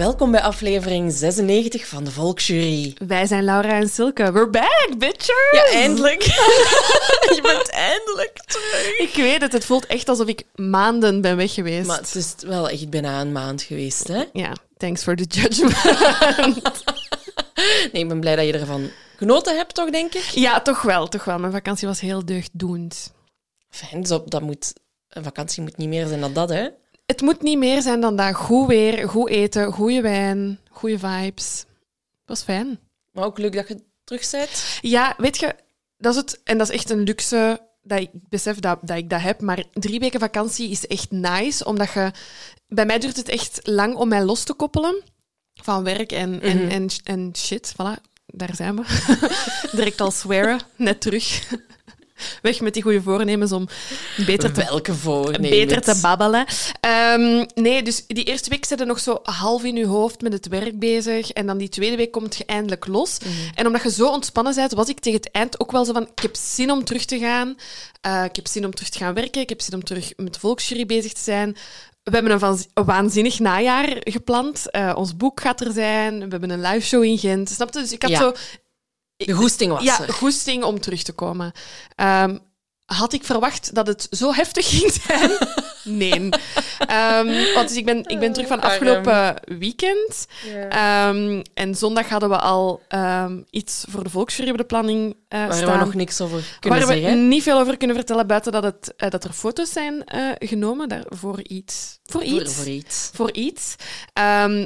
[0.00, 2.94] Welkom bij aflevering 96 van de Volksjury.
[3.06, 4.32] Wij zijn Laura en Silke.
[4.32, 5.48] We're back, bitches!
[5.50, 6.22] Ja, eindelijk.
[7.36, 8.98] je bent eindelijk terug.
[8.98, 11.86] Ik weet het, het voelt echt alsof ik maanden ben weg geweest.
[11.86, 14.24] Maar het is wel echt bijna een maand geweest, hè?
[14.32, 15.84] Ja, thanks for the judgment.
[17.92, 20.22] nee, ik ben blij dat je ervan genoten hebt, toch, denk ik?
[20.22, 21.38] ja, toch wel, toch wel.
[21.38, 23.12] Mijn vakantie was heel deugddoend.
[23.70, 24.72] Fijn, dus op- dat moet,
[25.08, 26.68] een vakantie moet niet meer zijn dan dat, hè?
[27.10, 28.34] Het moet niet meer zijn dan dat.
[28.34, 31.58] Goed weer, goed eten, goede wijn, goede vibes.
[31.58, 32.78] Het was fijn.
[33.12, 34.78] Maar ook leuk dat je terug bent.
[34.80, 35.54] Ja, weet je,
[35.96, 36.40] dat is het.
[36.44, 39.40] En dat is echt een luxe dat ik besef dat, dat ik dat heb.
[39.40, 42.10] Maar drie weken vakantie is echt nice, omdat je...
[42.66, 45.02] Bij mij duurt het echt lang om mij los te koppelen
[45.54, 47.72] van werk en, en, en, en shit.
[47.72, 48.82] Voilà, daar zijn we.
[49.76, 51.48] Direct al swearen, net terug.
[52.42, 53.68] Weg met die goede voornemens om
[54.26, 55.48] beter te Welke voornemens?
[55.50, 56.44] beter te babbelen.
[56.80, 60.32] Ehm, nee, dus die eerste week zit je nog zo half in je hoofd met
[60.32, 61.30] het werk bezig.
[61.30, 63.18] En dan die tweede week komt je eindelijk los.
[63.54, 66.02] En omdat je zo ontspannen bent, was ik tegen het eind ook wel zo van...
[66.02, 67.56] Ik heb zin om terug te gaan.
[68.00, 69.40] Eh, ik heb zin om terug te gaan werken.
[69.42, 71.56] Ik heb zin om terug met de volksjury bezig te zijn.
[72.02, 74.70] We hebben een, van- een waanzinnig najaar gepland.
[74.70, 76.14] Eh, ons boek gaat er zijn.
[76.20, 77.48] We hebben een live show in Gent.
[77.50, 77.80] Snap je?
[77.80, 78.18] Dus ik had Ja.
[78.18, 78.32] zo
[79.26, 80.12] De goesting was ja, er.
[80.12, 81.52] goesting om terug te komen.
[81.94, 82.38] Ehm,
[82.84, 85.30] had ik verwacht dat het zo heftig ging zijn?
[85.84, 86.28] nee.
[86.78, 90.26] Ehm, want dus ik, ben, ik ben terug van afgelopen weekend.
[90.68, 95.46] Ehm, en zondag hadden we al ehm, iets voor de volksjury op de planning eh
[95.46, 95.78] Waar staan.
[95.78, 97.28] we nog niks over kunnen Waar we zeggen.
[97.28, 100.88] niet veel over kunnen vertellen, buiten dat, het, eh, dat er foto's zijn eh, genomen
[100.88, 101.98] daar, voor iets.
[102.04, 102.54] Voor Voor, iets.
[102.54, 103.10] voor iets.
[103.14, 103.74] Voor iets.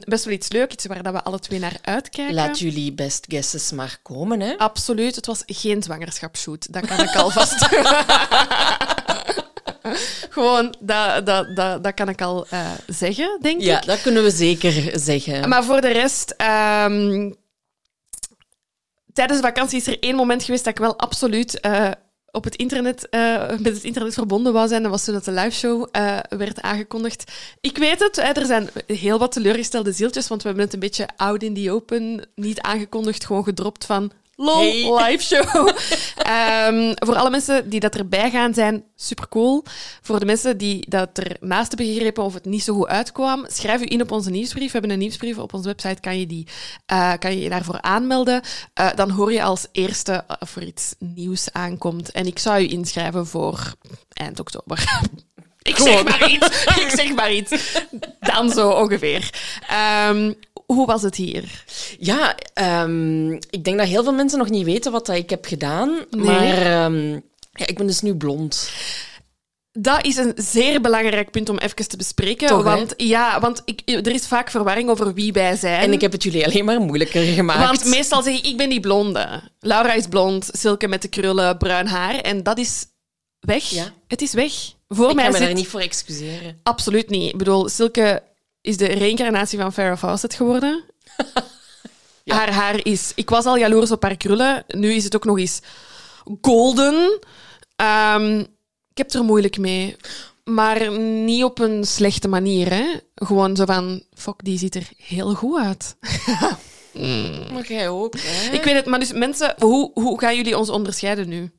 [0.04, 2.34] Best wel iets leuk, iets waar dat we alle twee naar uitkijken.
[2.34, 4.56] Laat jullie best guesses maar komen, hè?
[4.58, 6.72] Absoluut, het was geen zwangerschapsshoot.
[6.72, 7.68] Dat kan ik alvast.
[10.30, 13.86] Gewoon, dat, dat, dat, dat kan ik al eh, zeggen, denk Ja, ik.
[13.86, 15.48] dat kunnen we zeker zeggen.
[15.48, 17.32] Maar voor de rest, ehm,
[19.12, 21.90] tijdens de vakantie is er één moment geweest dat ik wel absoluut eh,
[22.30, 24.82] op het internet, eh, met het internet verbonden wou zijn.
[24.82, 27.32] Dat was toen dat de liveshow eh werd aangekondigd.
[27.60, 30.80] Ik weet het, hè, er zijn heel wat teleurgestelde zieltjes, want we hebben het een
[30.80, 34.12] beetje out in the open, niet aangekondigd, gewoon gedropt van...
[34.36, 35.10] Lol, Hey.
[35.10, 35.68] live show.
[36.16, 39.64] Ehm, voor alle mensen die dat erbij gaan zijn, super cool.
[40.02, 43.44] Voor de mensen die dat er naast hebben gegrepen of het niet zo goed uitkwam,
[43.48, 44.66] schrijf u in op onze nieuwsbrief.
[44.66, 46.46] We hebben een nieuwsbrief op onze website, kan je, die,
[46.86, 48.42] eh, kan je je daarvoor aanmelden.
[48.74, 52.12] Eh, dan hoor je als eerste eh, of er iets nieuws aankomt.
[52.12, 53.74] En ik zou u inschrijven voor
[54.12, 54.84] eind oktober.
[55.62, 56.64] Ik zeg maar iets.
[56.64, 57.78] Ik zeg maar iets.
[58.20, 59.30] Dan zo ongeveer.
[59.68, 60.32] Ehm,
[60.66, 61.64] hoe was het hier?
[61.98, 65.44] Ja, ehm, ik denk dat heel veel mensen nog niet weten wat dat ik heb
[65.44, 66.04] gedaan.
[66.10, 66.24] Nee.
[66.24, 67.12] Maar ehm,
[67.52, 68.70] ja, ik ben dus nu blond.
[69.72, 72.48] Dat is een zeer belangrijk punt om even te bespreken.
[72.48, 72.64] Toch, hè?
[72.64, 75.80] want ja, want ik, er is vaak verwarring over wie wij zijn.
[75.80, 77.66] En ik heb het jullie alleen maar moeilijker gemaakt.
[77.66, 79.40] Want meestal zeg ik, ik ben die blonde.
[79.60, 82.14] Laura is blond, Silke met de krullen, bruin haar.
[82.14, 82.86] En dat is
[83.40, 83.64] weg.
[83.64, 83.92] Ja.
[84.06, 84.52] Het is weg.
[84.88, 85.46] Voor ik mij ga me zit...
[85.46, 86.58] daar niet voor excuseren.
[86.62, 87.32] Absoluut niet.
[87.32, 88.22] Ik bedoel, Silke
[88.64, 90.84] is de reïncarnatie van Farrah Fawcett geworden.
[92.26, 92.34] Ja.
[92.34, 93.12] Haar haar is...
[93.14, 94.64] Ik was al jaloers op haar krullen.
[94.68, 95.60] Nu is het ook nog eens
[96.40, 97.18] golden.
[97.76, 98.38] Ehm,
[98.90, 99.96] ik heb er moeilijk mee.
[100.44, 102.84] Maar niet op een slechte manier, hè.
[103.14, 104.02] Gewoon zo van...
[104.14, 105.96] Fuck, die ziet er heel goed uit.
[107.52, 108.52] Maar jij ook, hè?
[108.52, 109.54] Ik weet het, maar dus mensen...
[109.58, 111.50] Hoe, hoe gaan jullie ons onderscheiden nu?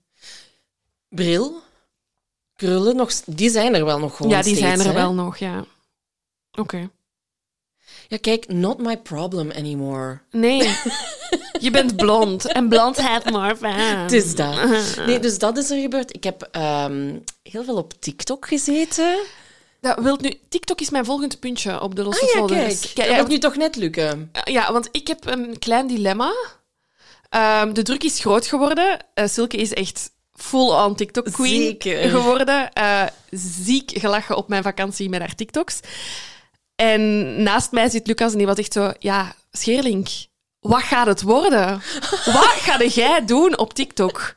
[1.09, 1.61] Bril,
[2.55, 4.93] krullen, nog, die zijn er wel nog gewoon ja, die steeds, zijn er hè?
[4.93, 5.65] wel nog, ja.
[6.51, 6.89] Oké.
[8.07, 10.19] Ja, kijk, not my problem anymore.
[10.31, 10.59] Nee.
[11.59, 12.45] Je bent blond.
[12.51, 13.69] En blond heeft fun.
[13.73, 14.55] Het is dat.
[15.05, 16.15] Nee, dus dat is er gebeurd.
[16.15, 17.13] Ik heb ehm,
[17.43, 19.17] heel veel op TikTok gezeten.
[19.81, 22.79] Dat wilt nu, TikTok is mijn volgend puntje op de losse Ah ja, folders.
[22.79, 22.95] kijk.
[22.97, 24.31] Ja, Dat ja, moet nu toch net lukken.
[24.43, 26.33] ja, want ik heb een klein dilemma.
[27.29, 28.99] Ehm, de druk is groot geworden.
[29.13, 32.73] Eh, Silke is echt full-on TikTok-queen geworden.
[32.73, 35.79] Eh, ziek gelachen op mijn vakantie met haar TikToks.
[36.75, 38.91] En naast mij zit Lucas en die was echt zo...
[38.99, 40.07] Ja, Scheerlink,
[40.59, 41.81] wat gaat het worden?
[42.25, 44.33] wat ga jij doen op TikTok?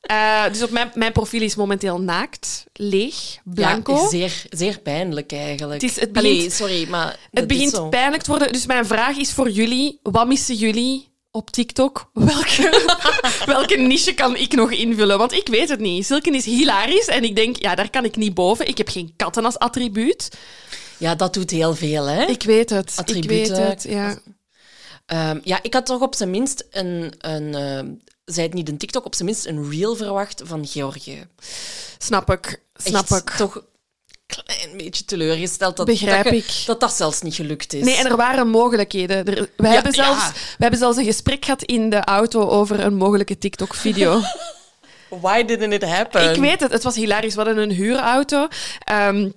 [0.00, 3.14] Eh, dus op mijn, mijn profiel is momenteel naakt, leeg,
[3.44, 3.94] blanco.
[3.94, 5.80] Ja, zeer, zeer pijnlijk eigenlijk.
[5.82, 8.52] Het is- het Allee, begint- sorry, maar Het begint pijnlijk te worden.
[8.52, 12.10] Dus mijn vraag is voor jullie: wat missen jullie op TikTok?
[12.12, 12.92] Welke,
[13.46, 15.18] welke niche kan ik nog invullen?
[15.18, 16.06] Want ik weet het niet.
[16.06, 18.66] Silken is hilarisch en ik denk, ja, daar kan ik niet boven.
[18.68, 20.28] Ik heb geen katten als attribuut.
[21.02, 22.24] Ja, dat doet heel veel, hè?
[22.24, 22.90] Ik weet het.
[22.92, 23.56] Ik Attributen.
[23.56, 24.18] weet het, ja.
[25.06, 27.86] Ehm, ja, ik had toch op zijn minst een, een ehm,
[28.24, 31.26] zij het niet een TikTok, op zijn minst een reel verwacht van Georgië.
[31.98, 32.62] Snap ik.
[32.74, 33.30] Snap Echt ik.
[33.30, 33.64] toch een
[34.26, 36.62] klein beetje teleurgesteld dat Begrijp dat, ik.
[36.66, 37.84] dat dat zelfs niet gelukt is.
[37.84, 39.16] Nee, en er waren mogelijkheden.
[39.16, 40.32] Er, we, Ja, hebben zelfs, ja.
[40.32, 44.20] we hebben zelfs een gesprek gehad in de auto over een mogelijke TikTok-video.
[45.20, 46.30] Why didn't it happen?
[46.30, 47.34] Ik weet het, het was hilarisch.
[47.34, 48.48] We hadden een huurauto.
[48.78, 49.30] Ehm,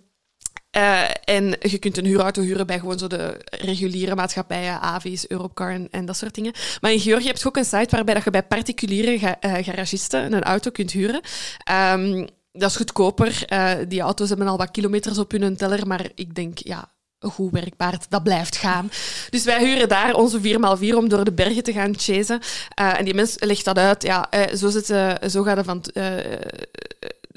[0.75, 5.71] eh, en je kunt een huurauto huren bij gewoon zo de reguliere maatschappijen, Avis, Europcar
[5.71, 6.53] en, en dat soort dingen.
[6.81, 9.63] Maar in Georgië heb je ook een site waarbij dat je bij particuliere ga- eh,
[9.63, 11.21] garagisten een auto kunt huren.
[11.63, 13.43] Ehm, dat is goedkoper.
[13.45, 17.31] Eh, die auto's hebben al wat kilometers op hun teller, maar ik denk, ja, een
[17.31, 18.89] goed werkpaard, dat blijft gaan.
[19.29, 22.39] Dus wij huren daar onze 4x4 om door de bergen te gaan chasen.
[22.75, 24.03] En die mens legt dat uit.
[24.03, 24.85] Ja, eh, zo, zit,
[25.31, 25.83] zo gaat het van...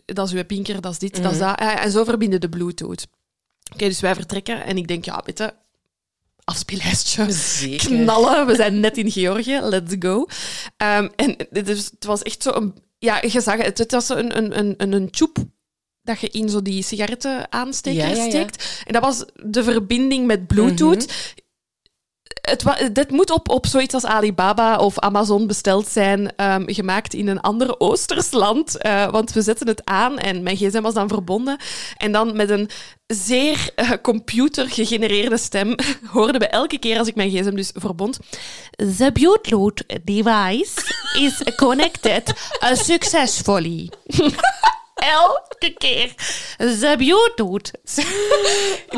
[0.04, 1.58] dat is uw pinker, dat is dit, dat is dat.
[1.58, 3.06] Eh, en zo verbinden de Bluetooth.
[3.72, 5.52] Oké, dus wij vertrekken en ik denk, ja, je,
[6.44, 7.32] afspeellijstje.
[7.32, 7.86] Zeker.
[7.88, 10.26] Knallen, we zijn net in Georgië, let's go.
[10.76, 12.74] Ehm, en dit is- het was echt zo een...
[12.98, 15.36] Ja, je zag het, het was zo een, een, een, een, tjoep
[16.02, 18.28] dat je in zo die sigaretten aansteker Ja, ja, ja.
[18.28, 18.82] steekt.
[18.86, 21.06] En dat was de verbinding met Bluetooth.
[21.06, 21.16] Mhm.
[22.48, 27.28] Het dit moet op, op zoiets als Alibaba of Amazon besteld zijn, ehm, gemaakt in
[27.28, 28.76] een ander Oosters land.
[28.76, 31.56] Eh, want we zetten het aan en mijn gsm was dan verbonden.
[31.96, 32.70] En dan met een
[33.06, 35.74] zeer eh, computergegenereerde stem
[36.12, 38.18] hoorden we elke keer als ik mijn gsm dus verbond.
[38.76, 40.72] The Bluetooth device
[41.18, 42.32] is connected
[42.72, 43.90] successfully.
[44.98, 46.14] Elke keer.
[46.56, 47.70] The Bluetooth.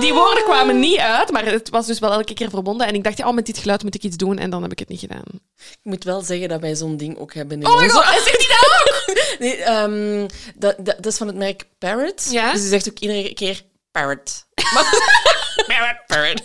[0.01, 2.87] Die woorden kwamen niet uit, maar het was dus wel elke keer verbonden.
[2.87, 4.39] En ik dacht, ja, oh, met dit geluid moet ik iets doen.
[4.39, 5.25] En dan heb ik het niet gedaan.
[5.57, 8.05] Ik moet wel zeggen dat wij zo'n ding ook hebben in Oh my onze- god,
[8.05, 8.99] hij zegt die dat ook?
[9.39, 10.27] Nee, ehm,
[10.57, 12.29] dat, dat, dat is van het merk Parrot.
[12.31, 12.53] Ja?
[12.53, 14.45] Dus die zegt ook iedere keer Parrot.
[15.67, 16.43] Parrot, Parrot.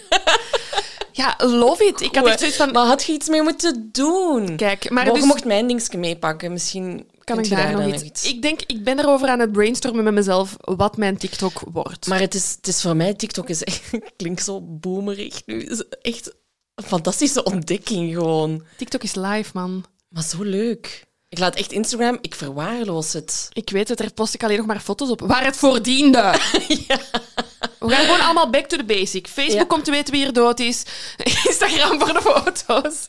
[1.12, 2.02] Ja, love it.
[2.02, 2.72] Ik had echt zoiets van...
[2.72, 4.56] Maar had je iets mee moeten doen?
[4.56, 6.52] Kijk, maar Morgen dus mocht mijn dingetje meepakken.
[6.54, 8.24] Misschien kan kunt ik daar nog iets...
[8.30, 12.08] Ik denk, ik ben erover aan het brainstormen met mezelf wat mijn TikTok wordt.
[12.08, 15.62] Maar het is, het is voor mij, TikTok is echt, klinkt zo boomerig nu.
[15.62, 16.36] Is echt
[16.76, 18.64] een fantastische ontdekking gewoon.
[18.78, 19.86] TikTok is live, man.
[20.08, 21.04] Maar zo leuk.
[21.30, 23.50] Ik laat echt Instagram, ik verwaarloos het.
[23.54, 25.22] Ik weet het, daar post ik alleen nog maar foto's op.
[25.22, 26.40] Waar het voor diende.
[27.88, 29.28] We gaan gewoon allemaal back to the basic.
[29.28, 29.78] Facebook Ja.
[29.78, 30.84] om te weten wie er dood is.
[31.48, 33.06] Instagram voor de foto's.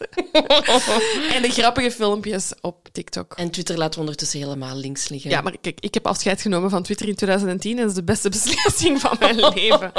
[1.34, 3.32] en de grappige filmpjes op TikTok.
[3.36, 5.31] En Twitter laten we ondertussen helemaal links liggen.
[5.31, 8.05] Ja, maar kijk, ik heb afscheid genomen van Twitter in 2010 en dat is de
[8.05, 9.93] beste beslissing van mijn leven.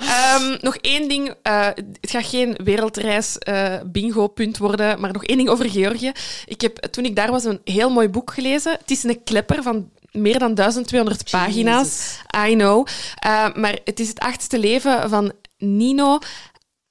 [0.00, 1.34] Ehm, nog één ding.
[1.42, 1.66] eh,
[2.00, 6.12] het gaat geen wereldreis eh, bingo-punt worden, maar nog één ding over Georgië.
[6.46, 8.72] Ik heb toen ik daar was een heel mooi boek gelezen.
[8.72, 12.18] Het is een klepper van meer dan 1200 pagina's.
[12.48, 12.86] I know.
[13.18, 16.18] Eh, maar het is het achtste leven van Nino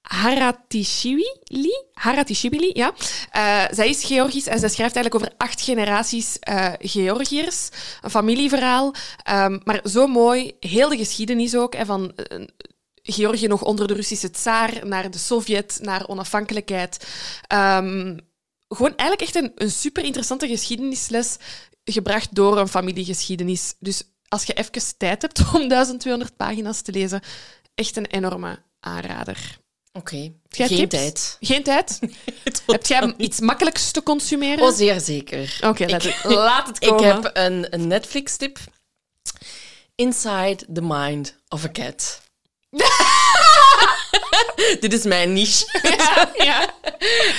[0.01, 1.83] Haratishvili.
[1.93, 2.93] Haratishvili, ja.
[3.31, 7.69] Eh, zij is Georgisch en zij schrijft eigenlijk over acht generaties eh Georgiërs.
[8.01, 8.93] Een familieverhaal.
[9.23, 10.55] Ehm, maar zo mooi.
[10.59, 11.75] Heel de geschiedenis ook.
[11.75, 12.13] Hè, van
[13.11, 17.07] Georgië nog onder de Russische tsaar, naar de Sovjet, naar onafhankelijkheid.
[17.47, 18.17] Ehm,
[18.67, 21.37] gewoon eigenlijk echt een, een super interessante geschiedenisles
[21.91, 23.73] gebracht door een familiegeschiedenis.
[23.79, 27.21] Dus als je even tijd hebt om 1200 pagina's te lezen,
[27.75, 29.57] echt een enorme aanrader.
[29.91, 30.31] Oké.
[30.49, 30.89] Geen tips?
[30.89, 31.37] tijd.
[31.39, 31.99] Geen tijd?
[32.67, 34.63] Heb jij iets makkelijks te consumeren?
[34.65, 35.57] Oh, zeer zeker.
[35.63, 37.05] Oké, laat, het- laat het Ik komen.
[37.05, 38.57] heb een, een Netflix-tip.
[39.95, 42.21] Inside the Mind of a Cat.
[44.79, 45.79] Dit is mijn niche.
[45.97, 46.73] Ja, ja.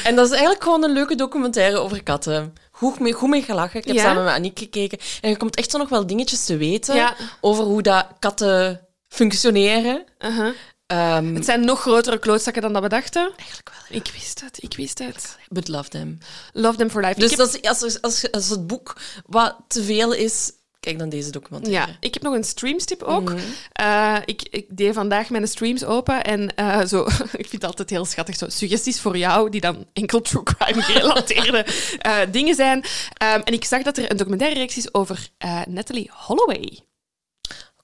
[0.04, 2.52] En dat is eigenlijk gewoon een leuke documentaire over katten.
[2.80, 3.80] Goed mee, goed mee gelachen.
[3.80, 4.02] Ik heb Ja?
[4.02, 4.98] samen met Aniek gekeken.
[5.20, 7.14] En je komt echt zo nog wel dingetjes te weten Ja.
[7.40, 10.04] over hoe dat katten functioneren.
[10.18, 10.54] Uh-huh.
[10.86, 13.32] Ehm, Het zijn nog grotere klootzakken dan dat we dachten.
[13.36, 13.98] eigenlijk wel.
[13.98, 15.36] Ik wist het, ik wist het.
[15.48, 16.18] But love them.
[16.52, 17.18] Love them for life.
[17.20, 18.96] Dus heb, als, als, als het boek
[19.26, 21.86] wat te veel is, kijk dan deze documentaire.
[21.86, 23.34] ja, ik heb nog een streamstip ook.
[23.72, 27.04] Eh, ik, ik deed vandaag mijn streams open en eh, zo,
[27.42, 30.82] ik vind het altijd heel schattig, zo suggesties voor jou, die dan enkel true crime
[30.92, 31.66] gerelateerde
[31.98, 32.84] eh, dingen zijn.
[33.16, 35.28] Ehm, en ik zag dat er een documentaire reeks is over
[35.68, 36.78] Natalie Holloway.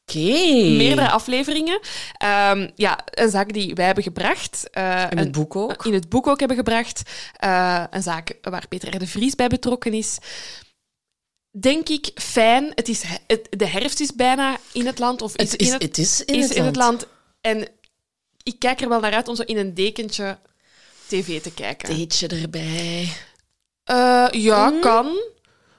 [0.08, 0.18] Oké.
[0.76, 1.80] Meerdere afleveringen.
[2.16, 4.68] Ehm, ja, een zaak die wij hebben gebracht.
[5.10, 5.86] In het boek ook.
[5.86, 7.02] in het boek ook hebben gebracht.
[7.90, 8.98] Een zaak waar Peter R.
[8.98, 10.18] de Vries bij betrokken is.
[11.60, 12.72] Denk ik fijn.
[12.74, 15.22] Het is, he- het, de herfst is bijna in het land.
[15.22, 17.00] Of is, Het is, in, het, het is in, is het, in het land.
[17.00, 17.12] land.
[17.40, 17.68] En
[18.42, 20.38] ik kijk er wel naar uit om zo in een dekentje
[21.06, 21.88] tv te kijken.
[21.94, 23.08] Theetje erbij.
[23.84, 24.80] Eh, ja, Mm.
[24.80, 25.18] kan.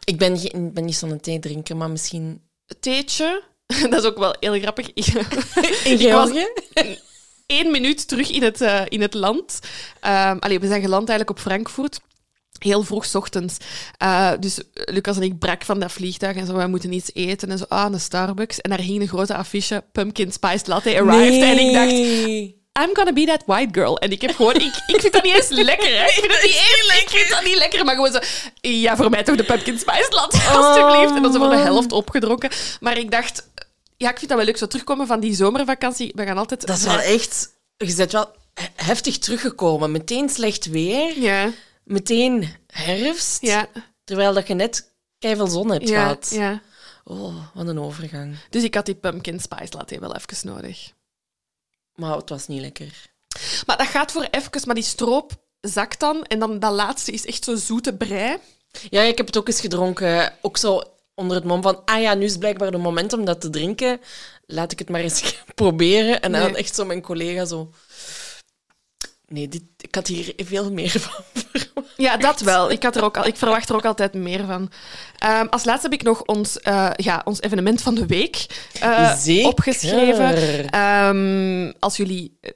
[0.04, 2.42] Ik ben, geen, ben niet zo'n theedrinker, maar misschien...
[2.80, 3.44] Theetje.
[3.90, 4.94] Dat is ook wel heel grappig.
[5.84, 6.48] In Georgië?
[7.46, 9.60] één minuut terug in het, eh, in het land.
[10.00, 12.00] Ehm allee, we zijn geland eigenlijk op Frankfurt.
[12.60, 13.58] Heel vroeg 's ochtends.
[13.98, 17.50] Eh, dus Lucas en ik brak van dat vliegtuig en zo, we moeten iets eten.
[17.50, 18.62] En zo, ah, een Starbucks.
[18.62, 21.42] En daar hing een grote affiche, Pumpkin Spiced Latte arrived.
[21.42, 21.92] En ik dacht,
[22.84, 23.98] I'm gonna be that white girl.
[23.98, 26.04] En ik heb gewoon, ik, ik vind dat niet eens lekker, hè.
[26.06, 28.20] Ik vind dat niet eens ik vind dat niet lekker, maar gewoon zo,
[28.62, 31.16] ja, voor mij toch de pumpkin spice latte, alstublieft.
[31.16, 32.50] En dan zo voor de helft opgedronken.
[32.80, 33.50] Maar ik dacht,
[33.98, 36.12] ja, ik vind dat wel leuk, zo terugkomen van die zomervakantie.
[36.16, 36.68] We gaan altijd...
[36.68, 37.50] Dat is wel echt...
[37.78, 39.92] Je bent wel he- heftig teruggekomen.
[39.92, 41.20] Meteen slecht weer.
[41.20, 41.50] Ja,
[41.88, 43.42] Meteen herfst.
[43.42, 43.68] ja,
[44.04, 46.30] Terwijl dat je net keiveel zon hebt ja, gehad.
[46.34, 46.62] ja.
[47.04, 48.36] Oh, wat een overgang.
[48.50, 50.92] Dus ik had die pumpkin spice latte wel even nodig.
[51.96, 53.06] Maar het was niet lekker.
[53.66, 56.24] Maar dat gaat voor even, maar die stroop zakt dan.
[56.26, 58.38] En dan dat laatste is echt zo'n zoete brei.
[58.90, 60.34] Ja, ik heb het ook eens gedronken.
[60.42, 60.82] Ook zo
[61.16, 61.82] onder het mom van...
[61.86, 64.00] Ah ja, nu is blijkbaar het moment om dat te drinken.
[64.46, 66.22] Laat ik het maar eens proberen.
[66.22, 66.56] En dan Nee.
[66.56, 67.74] echt zo mijn collega zo...
[69.26, 71.24] Nee, dit, ik had hier veel meer van.
[71.98, 72.72] Ja, dat wel.
[72.72, 74.72] Ik, had er ook al, ik verwacht er ook altijd meer van.
[75.18, 78.46] Ehm, als laatste heb ik nog ons, eh, ja, ons evenement van de week
[78.80, 80.70] eh, opgeschreven.
[80.70, 82.52] Ehm, als jullie eh,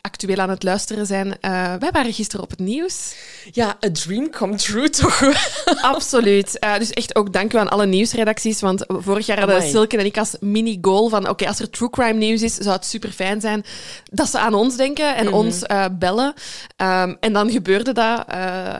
[0.00, 3.14] actueel aan het luisteren zijn, eh, wij waren gisteren op het nieuws.
[3.52, 5.22] Ja, a dream come true toch.
[5.94, 6.58] Absoluut.
[6.78, 8.60] Dus echt ook dank u aan alle nieuwsredacties.
[8.60, 9.62] Want vorig jaar hadden.
[9.62, 11.28] Silke en ik als mini-goal van...
[11.28, 13.64] Oké, als er true crime nieuws is, zou het super fijn zijn
[14.10, 16.34] dat ze aan ons denken en ons eh, bellen.
[16.76, 18.24] Ehm, en dan gebeurde dat.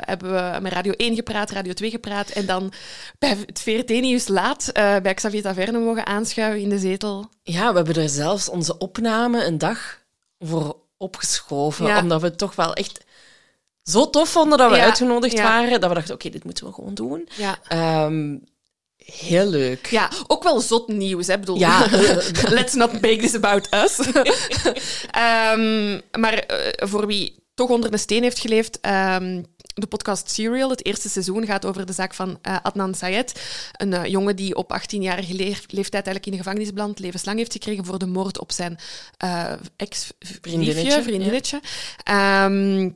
[0.07, 2.29] Hebben we met Radio 1 gepraat, Radio 2 gepraat.
[2.29, 2.73] En dan
[3.19, 7.29] bij het VRT-nieuws laat eh, bij Xavier Taverne mogen aanschuiven in de zetel.
[7.43, 10.01] Ja, we hebben er zelfs onze opname een dag
[10.39, 11.87] voor opgeschoven.
[11.87, 12.01] Ja.
[12.01, 13.05] Omdat we het toch wel echt
[13.83, 15.43] zo tof vonden dat we Ja, uitgenodigd ja.
[15.43, 15.81] waren.
[15.81, 17.29] Dat we dachten, oké, dit moeten we gewoon doen.
[17.37, 17.59] Ja.
[17.69, 18.37] Ehm,
[18.97, 19.87] heel leuk.
[19.87, 21.27] Ja, ook wel zot nieuws.
[21.27, 21.33] Hè?
[21.33, 21.87] Ik bedoel, Ja.
[22.59, 23.99] let's not make this about us.
[25.11, 29.43] Ehm, maar eh, voor wie toch onder de steen heeft geleefd, ehm,
[29.79, 33.41] de podcast Serial, het eerste seizoen, gaat over de zaak van eh, Adnan Sayed.
[33.73, 37.53] Een eh, jongen die op 18-jarige leef- leeftijd eigenlijk in de gevangenis belandt, levenslang heeft
[37.53, 38.79] gekregen voor de moord op zijn
[39.17, 39.53] eh
[40.19, 41.03] Vriendinnetje, ex-vriendinnetje.
[41.03, 41.61] vriendinnetje.
[42.05, 42.91] Ehm,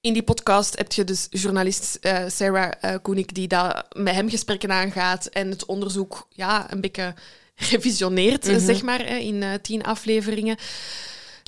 [0.00, 5.26] in die podcast heb je dus journalist Sarah Koenig die dat met hem gesprekken aangaat
[5.26, 7.14] en het onderzoek ja, een beetje
[7.54, 10.56] revisioneert, eh, zeg maar, in tien afleveringen.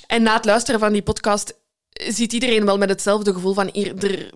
[0.07, 1.55] En na het luisteren van die podcast
[1.99, 4.33] ziet iedereen wel met hetzelfde gevoel van hier, er,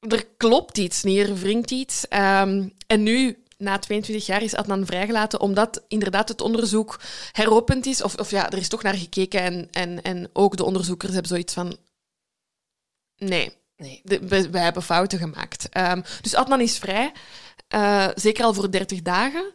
[0.00, 2.08] er klopt iets niet, er wringt iets.
[2.08, 7.00] Ehm, en nu, na 22 jaar, is Adnan vrijgelaten omdat inderdaad het onderzoek
[7.32, 8.02] heropend is.
[8.02, 11.30] Of, of ja, er is toch naar gekeken en, en, en ook de onderzoekers hebben
[11.30, 11.76] zoiets van...
[13.16, 13.52] Nee,
[14.02, 15.68] we, we hebben fouten gemaakt.
[15.68, 17.12] Ehm, dus Adnan is vrij,
[17.68, 19.54] eh, zeker al voor 30 dagen.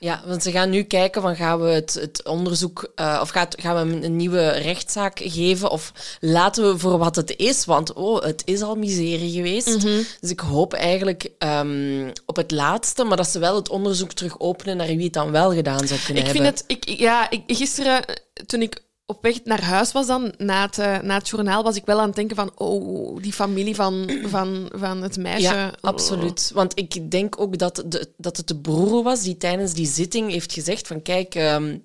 [0.00, 3.54] Ja, want ze gaan nu kijken van gaan we het, het onderzoek eh, of gaat,
[3.60, 7.92] gaan we hem een nieuwe rechtszaak geven of laten we voor wat het is, want
[7.92, 9.80] oh, het is al miserie geweest.
[10.20, 14.40] Dus ik hoop eigenlijk ehm, op het laatste, maar dat ze wel het onderzoek terug
[14.40, 16.46] openen naar wie het dan wel gedaan zou kunnen Ik hebben.
[16.46, 16.88] vind het...
[16.88, 18.14] Ik, ja, ik, gisteren, eh,
[18.46, 21.76] toen ik op weg naar huis was dan, na het, eh, na het journaal, was
[21.76, 25.54] ik wel aan het denken van oh, die familie van, van, van het meisje.
[25.54, 26.50] Ja, absoluut.
[26.54, 30.30] Want ik denk ook dat, de, dat het de broer was die tijdens die zitting
[30.30, 31.78] heeft gezegd van kijk, ehm,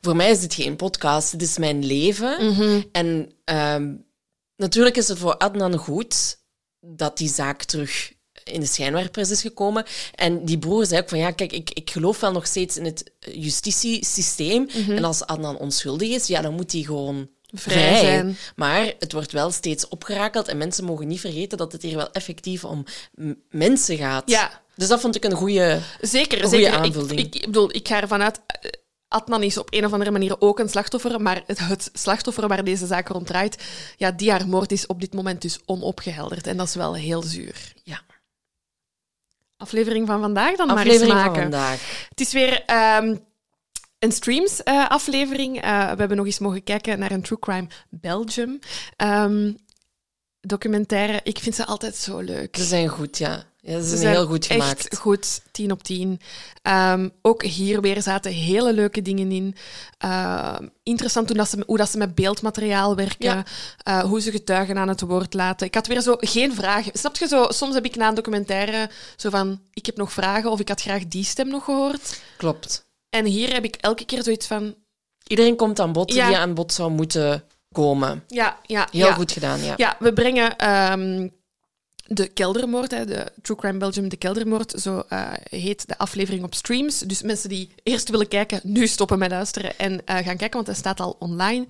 [0.00, 2.52] voor mij is dit geen podcast, dit is mijn leven.
[2.52, 2.82] Mhm.
[2.92, 3.94] En ehm,
[4.56, 6.38] natuurlijk is het voor Adnan goed
[6.80, 8.12] dat die zaak terug
[8.52, 9.84] in de schijnwerpers is gekomen.
[10.14, 12.84] En die broer zei ook van ja, kijk, ik, ik geloof wel nog steeds in
[12.84, 14.68] het justitiesysteem.
[14.88, 18.36] En als Adnan onschuldig is, ja, dan moet hij gewoon Vrij vrij, zijn.
[18.56, 22.12] Maar het wordt wel steeds opgerakeld en mensen mogen niet vergeten dat het hier wel
[22.12, 22.84] effectief om
[23.50, 24.30] mensen gaat.
[24.30, 24.62] Ja.
[24.74, 25.80] Dus dat vond ik een goede...
[26.00, 26.72] Zeker, goede zeker.
[26.72, 27.20] Ik, aanvulling.
[27.20, 28.40] ik, ik bedoel, ik ga ervan uit...
[28.46, 28.70] eh,
[29.08, 32.64] Adnan is op een of andere manier ook een slachtoffer, maar het, het slachtoffer waar
[32.64, 33.62] deze zaak rond draait,
[33.96, 36.46] ja, die haar moord is op dit moment dus onopgehelderd.
[36.46, 37.72] En dat is wel heel zuur.
[37.82, 38.00] Ja.
[39.56, 41.42] Aflevering van vandaag dan Aflevering maar eens van maken.
[41.42, 42.06] vandaag.
[42.08, 43.16] Het is weer ehm,
[43.98, 45.60] een streams-aflevering.
[45.60, 48.58] Eh, we hebben nog eens mogen kijken naar een True Crime Belgium
[48.96, 49.52] ehm,
[50.40, 51.20] documentaire.
[51.22, 52.56] Ik vind ze altijd zo leuk.
[52.56, 53.44] Ze zijn goed, ja.
[53.66, 54.88] Ja ze, Ze zijn heel goed gemaakt.
[54.88, 56.20] Echt goed, 10 op 10.
[56.62, 59.54] Ehm, ook hier weer zaten hele leuke dingen in.
[59.98, 63.44] Ehm, interessant hoe, dat ze, hoe dat ze met beeldmateriaal werken, Ja.
[63.82, 65.66] eh, hoe ze getuigen aan het woord laten.
[65.66, 66.92] Ik had weer zo geen vragen.
[66.98, 67.46] Snap je zo?
[67.48, 70.80] Soms heb ik na een documentaire zo van: ik heb nog vragen of ik had
[70.80, 72.20] graag die stem nog gehoord.
[72.36, 72.86] Klopt.
[73.10, 74.74] En hier heb ik elke keer zoiets van:
[75.26, 76.26] Iedereen komt aan bod Ja.
[76.26, 77.44] die aan bod zou moeten
[77.74, 78.24] komen.
[78.28, 79.12] ja, ja, Heel ja.
[79.12, 79.74] goed gedaan, ja.
[79.76, 81.28] Ja, we brengen ehm,
[82.06, 86.54] de keldermoord, hè, de True Crime Belgium, de keldermoord, zo eh, heet de aflevering op
[86.54, 86.98] streams.
[86.98, 90.66] Dus mensen die eerst willen kijken, nu stoppen met luisteren en eh, gaan kijken, want
[90.66, 91.66] hij staat al online.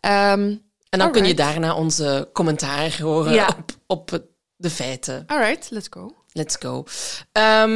[0.00, 0.54] Ehm
[0.88, 3.46] En dan kun je daarna onze commentaar horen Ja.
[3.48, 4.22] op, op
[4.56, 5.24] de feiten.
[5.26, 6.14] alright, let's go.
[6.32, 6.84] Let's go.
[7.32, 7.70] Ehm,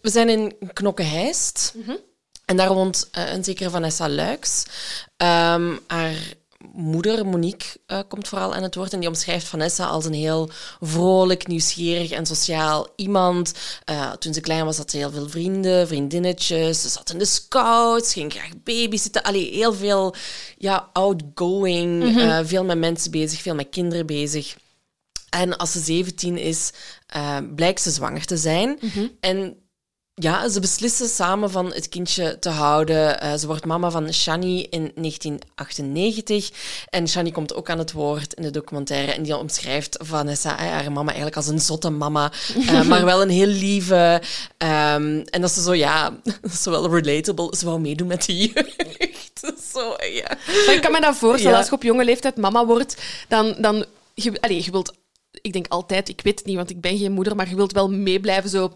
[0.00, 1.74] we zijn in Knokke-Heist.
[2.44, 4.64] En daar woont eh, een zekere Vanessa Luiks.
[5.16, 6.14] Ehm, haar
[6.72, 8.92] moeder, Monique, eh, komt vooral aan het woord.
[8.92, 13.52] En die omschrijft Vanessa als een heel vrolijk, nieuwsgierig en sociaal iemand.
[13.84, 16.82] Eh, toen ze klein was, had ze heel veel vrienden, vriendinnetjes.
[16.82, 19.22] Ze zat in de scouts, ging graag babysitten.
[19.22, 20.14] Allee, heel veel
[20.58, 22.18] ja, outgoing.
[22.18, 24.56] eh, veel met mensen bezig, veel met kinderen bezig.
[25.30, 26.70] En als ze 17 is,
[27.54, 28.78] blijkt ze zwanger te zijn.
[29.20, 29.56] En
[30.18, 33.20] ja, ze beslissen samen van het kindje te houden.
[33.20, 36.50] Eh, ze wordt mama van Shani in 1998.
[36.90, 39.12] En Shani komt ook aan het woord in de documentaire.
[39.12, 42.32] En die omschrijft Vanessa, eh, haar mama, eigenlijk als een zotte mama.
[42.66, 44.22] eh, maar wel een heel lieve.
[44.56, 46.10] Ehm, en dat ze zo, ja,
[46.42, 47.56] dat is wel relatable.
[47.56, 49.54] Ze wou meedoen met de jeugd.
[49.72, 50.38] zo, ja.
[50.66, 51.58] Maar ik kan me dat voorstellen, Ja.
[51.58, 52.96] als je op jonge leeftijd mama wordt,
[53.28, 53.54] dan...
[53.58, 54.92] dan je, allee, je wilt...
[55.40, 57.72] Ik denk altijd, ik weet het niet, want ik ben geen moeder, maar je wilt
[57.72, 58.72] wel meeblijven zo...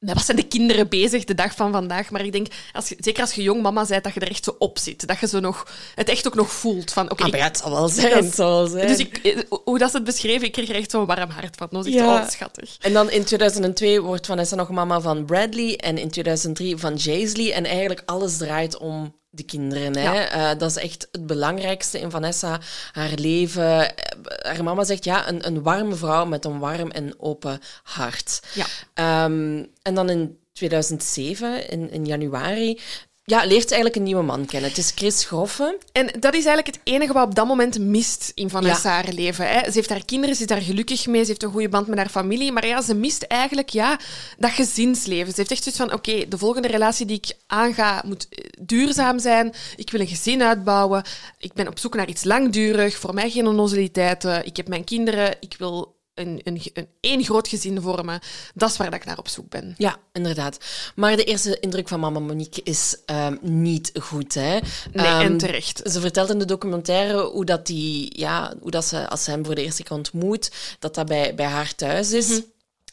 [0.00, 2.10] Met wat zijn de kinderen bezig de dag van vandaag?
[2.10, 4.44] Maar ik denk, als je, zeker als je jong mama bent, dat je er echt
[4.44, 5.06] zo op zit.
[5.06, 6.92] Dat je zo nog, het echt ook nog voelt.
[6.92, 8.08] Van, oké, Ah, ja, het zal wel zijn.
[8.10, 8.86] Dat is- Het zal wel zijn.
[8.86, 11.56] dus ik, eh, hoe dat ze het beschreven, ik kreeg er echt zo'n warm hart
[11.56, 11.66] van.
[11.70, 12.28] Dat was echt Ja.
[12.28, 12.76] schattig.
[12.80, 17.52] En dan in 2002 wordt Vanessa nog mama van Bradley en in 2003 van Jaisley.
[17.52, 19.96] En eigenlijk alles draait om de kinderen.
[19.96, 20.12] Hè?
[20.12, 20.28] Ja.
[20.28, 22.60] Eh, dat is echt het belangrijkste in Vanessa,
[22.92, 23.96] haar leven.
[23.96, 24.08] Eh,
[24.42, 28.40] Haar mama zegt ja, een, een warme vrouw met een warm en open hart.
[28.54, 28.66] Ja.
[28.94, 32.80] Ehm, en dan in 2007, in, in januari,
[33.24, 34.68] ja, leert eigenlijk een nieuwe man kennen.
[34.68, 35.78] Het is Chris Groffe.
[35.92, 38.94] En dat is eigenlijk het enige wat op dat moment mist in Vanessa Ja.
[38.94, 39.48] haar leven.
[39.48, 39.58] Hè.
[39.64, 41.98] Ze heeft haar kinderen, ze is daar gelukkig mee, ze heeft een goede band met
[41.98, 42.52] haar familie.
[42.52, 43.98] Maar ja, ze mist eigenlijk ja,
[44.38, 45.28] dat gezinsleven.
[45.32, 49.18] Ze heeft echt zoiets van, oké, de volgende relatie die ik aanga moet eh, duurzaam
[49.18, 49.54] zijn.
[49.76, 51.02] Ik wil een gezin uitbouwen.
[51.38, 52.96] Ik ben op zoek naar iets langdurig.
[52.98, 54.46] Voor mij geen onnozeliteiten.
[54.46, 55.36] Ik heb mijn kinderen.
[55.40, 58.20] Ik wil een, een, een één groot gezin vormen.
[58.54, 59.74] Dat is waar dat ik naar op zoek ben.
[59.76, 60.58] Ja, inderdaad.
[60.94, 64.34] Maar de eerste indruk van mama Monique is ehm, niet goed.
[64.34, 64.58] Hè?
[64.92, 65.80] Nee, Ehm, en terecht.
[65.84, 69.44] Ze vertelt in de documentaire hoe, dat die, ja, hoe dat ze, als ze hem
[69.44, 72.28] voor de eerste keer ontmoet, dat dat bij, bij haar thuis is.
[72.28, 72.40] Mhm.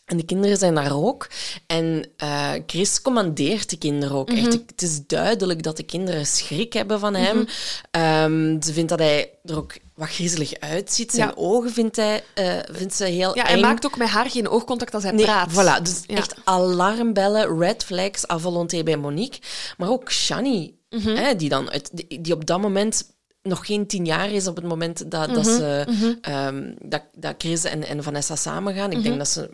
[0.08, 1.28] En de kinderen zijn daar ook.
[1.66, 4.38] En eh, Chris commandeert de kinderen ook Mhm.
[4.38, 4.52] echt.
[4.54, 7.46] Het is duidelijk dat de kinderen schrik hebben van hem.
[7.92, 11.12] Ehm, ze vindt dat hij er ook wat griezelig uitziet.
[11.12, 11.34] Zijn Ja.
[11.36, 13.52] ogen vindt, hij, eh, vindt ze heel Ja, eng.
[13.52, 15.52] hij maakt ook met haar geen oogcontact als hij Nee, praat.
[15.52, 15.82] voilà.
[15.84, 16.16] Dus Ja.
[16.16, 19.40] echt alarmbellen, red flags à volonté bij Monique.
[19.78, 21.16] Maar ook Shani, Mhm.
[21.16, 21.90] hè, die, dan uit,
[22.24, 25.36] die, op dat moment nog geen tien jaar is op het moment dat, Mhm.
[25.36, 25.86] dat, ze,
[26.22, 28.92] ehm, dat, dat Chris en, en Vanessa samengaan.
[28.92, 29.50] Ik denk dat ze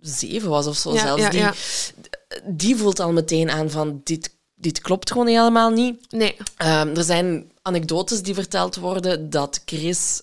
[0.00, 0.94] zeven was of zo.
[0.94, 1.22] Ja, zelfs.
[1.22, 1.54] ja, die, ja.
[2.44, 6.12] die voelt al meteen aan van dit, dit klopt gewoon helemaal niet.
[6.12, 6.36] Nee.
[6.56, 10.22] Ehm, er zijn anekdotes die verteld worden dat Chris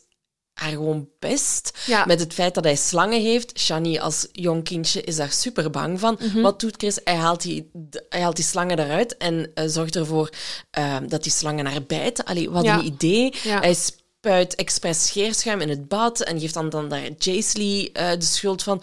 [0.56, 1.72] haar gewoon pest.
[2.06, 3.60] Met het feit dat hij slangen heeft.
[3.60, 6.18] Shani als jong kindje is daar super bang van.
[6.20, 6.42] Mhm.
[6.42, 7.00] Wat doet Chris?
[7.04, 7.72] Hij haalt die,
[8.10, 10.30] hij haalt die slangen eruit en eh, zorgt ervoor
[10.72, 12.26] ehm, dat die slangen haar bijten.
[12.26, 13.34] Allee, wat een idee.
[13.48, 18.26] Hij spuit expres scheerschuim in het bad en geeft dan, dan daar Jaisley eh, de
[18.26, 18.82] schuld van.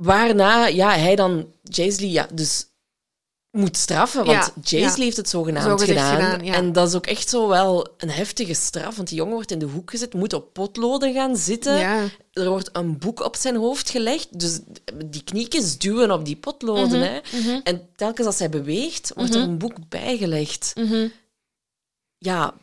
[0.00, 2.66] Waarna ja, hij dan Jaisley ja, dus
[3.50, 5.04] moet straffen, want Ja, Jaisley ja.
[5.04, 6.14] heeft het zogenaamd gedaan.
[6.14, 6.54] gedaan, ja.
[6.54, 9.58] En dat is ook echt zo wel een heftige straf, want die jongen wordt in
[9.58, 11.78] de hoek gezet, moet op potloden gaan zitten.
[12.32, 14.58] Er wordt een boek op zijn hoofd gelegd, dus
[15.06, 17.00] die kniekjes duwen op die potloden.
[17.00, 17.58] Mhm, hè.
[17.62, 20.72] En telkens als hij beweegt, wordt er een boek bijgelegd.
[20.74, 21.08] Mhm.
[22.18, 22.54] Ja.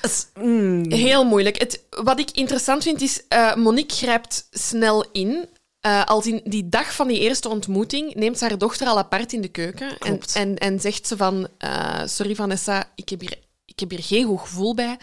[0.00, 1.58] het is- mm, Heel moeilijk.
[1.58, 5.48] Het, wat ik interessant vind is, eh, Monique grijpt snel in.
[5.86, 9.32] Uh, als in die dag van die eerste ontmoeting neemt ze haar dochter al apart
[9.32, 9.98] in de keuken.
[9.98, 14.02] En, en, en zegt ze van, uh, sorry Vanessa, ik heb, hier, ik heb hier
[14.02, 14.98] geen goed gevoel bij.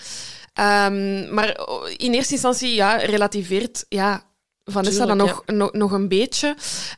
[0.59, 1.59] Um, maar
[1.97, 4.25] in eerste instantie ja, relativeert ja,
[4.63, 5.53] Vanessa Tuurlijk, dan nog, ja.
[5.53, 6.55] nog, nog een beetje.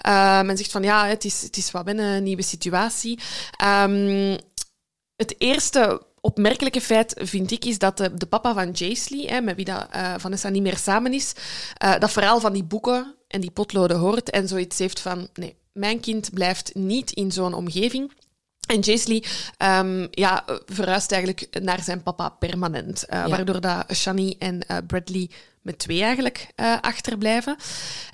[0.07, 3.19] Uh, men zegt van ja, het is, het is wat binnen een nieuwe situatie.
[3.83, 4.37] Um,
[5.15, 9.55] het eerste opmerkelijke feit vind ik is dat de, de papa van Jaisley, hè, met
[9.55, 11.33] wie dat, uh, Vanessa niet meer samen is,
[11.83, 15.55] uh, dat verhaal van die boeken en die potloden hoort en zoiets heeft van nee,
[15.71, 18.11] mijn kind blijft niet in zo'n omgeving.
[18.67, 19.23] En Jaisley
[19.57, 23.03] um, ja, verhuist eigenlijk naar zijn papa permanent.
[23.03, 23.29] Uh, ja.
[23.29, 25.29] Waardoor dat Shani en uh, Bradley
[25.61, 27.55] met twee eigenlijk uh, achterblijven.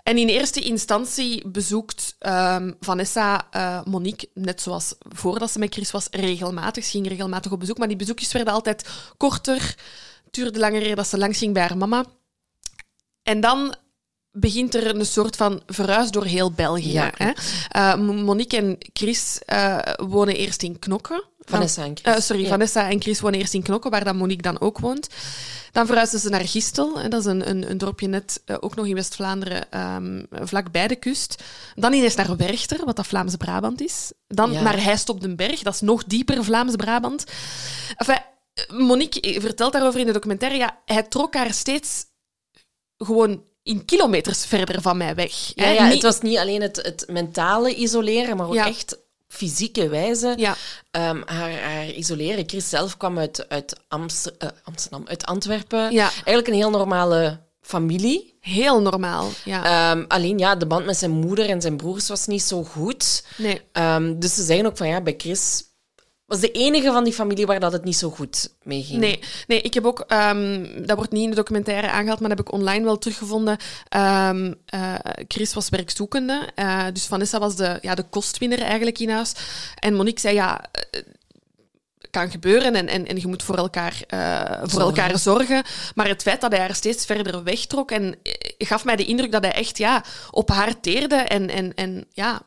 [0.03, 3.47] En in eerste instantie bezoekt um, Vanessa
[3.85, 6.83] Monique, net zoals voordat ze met Chris was, regelmatig.
[6.83, 9.75] Ze ging regelmatig op bezoek, maar die bezoekjes werden altijd korter.
[10.31, 12.05] duurde langer dat ze langs ging bij haar mama.
[13.23, 13.75] En dan
[14.35, 16.91] begint er een soort van verhuis door heel België.
[16.91, 17.31] Ja, hè?
[17.75, 21.25] Uh, Monique en Chris uh, wonen eerst in Knokke.
[21.39, 22.15] Vanessa en Chris.
[22.15, 22.47] Uh, sorry, ja.
[22.47, 25.07] Vanessa en Chris wonen eerst in Knokke, waar dan Monique dan ook woont.
[25.71, 26.99] Dan verhuisden ze naar Gistel.
[26.99, 27.07] Hè?
[27.07, 30.95] Dat is een, een, een dorpje net ook nog in West-Vlaanderen, um, vlak bij de
[30.95, 31.43] kust.
[31.75, 34.11] Dan ineens naar Werchter, wat dat Vlaams-Brabant is.
[34.27, 34.61] Dan ja.
[34.61, 37.23] naar Heist op den Berg, dat is nog dieper Vlaams-Brabant.
[37.95, 38.19] Enfin,
[38.67, 42.05] Monique vertelt daarover in de documentaire, ja, hij trok haar steeds
[42.97, 45.51] gewoon in kilometers verder van mij weg.
[45.55, 48.67] Ja, ja, het was niet alleen het, het mentale isoleren, maar ook ja.
[48.67, 48.97] echt
[49.27, 50.55] fysieke wijze ja.
[50.91, 52.43] um, haar, haar, isoleren.
[52.47, 55.91] Chris zelf kwam uit, uit Amster, uh, Amsterdam, uit Antwerpen.
[55.91, 56.11] Ja.
[56.11, 58.37] Eigenlijk een heel normale familie.
[58.39, 59.91] Heel normaal, ja.
[59.91, 63.23] Um, alleen ja, de band met zijn moeder en zijn broers was niet zo goed.
[63.37, 63.61] Nee.
[63.73, 65.63] Um, dus ze zeggen ook van ja, bij Chris
[66.25, 68.99] was de enige van die familie waar dat het niet zo goed mee ging.
[68.99, 72.37] Nee, nee ik heb ook, um, dat wordt niet in de documentaire aangehaald, maar dat
[72.37, 73.57] heb ik online wel teruggevonden.
[73.97, 74.95] Um, uh,
[75.27, 79.33] Chris was werkzoekende, uh, dus Vanessa was de, ja, de kostwinner eigenlijk in huis.
[79.75, 80.65] En Monique zei, ja,
[82.11, 85.63] kan gebeuren en, en, en je moet voor elkaar, uh, voor elkaar zorgen.
[85.95, 88.15] Maar het feit dat hij haar steeds verder wegtrok en
[88.57, 92.41] gaf mij de indruk dat hij echt ja, op haar teerde en, en, en ja,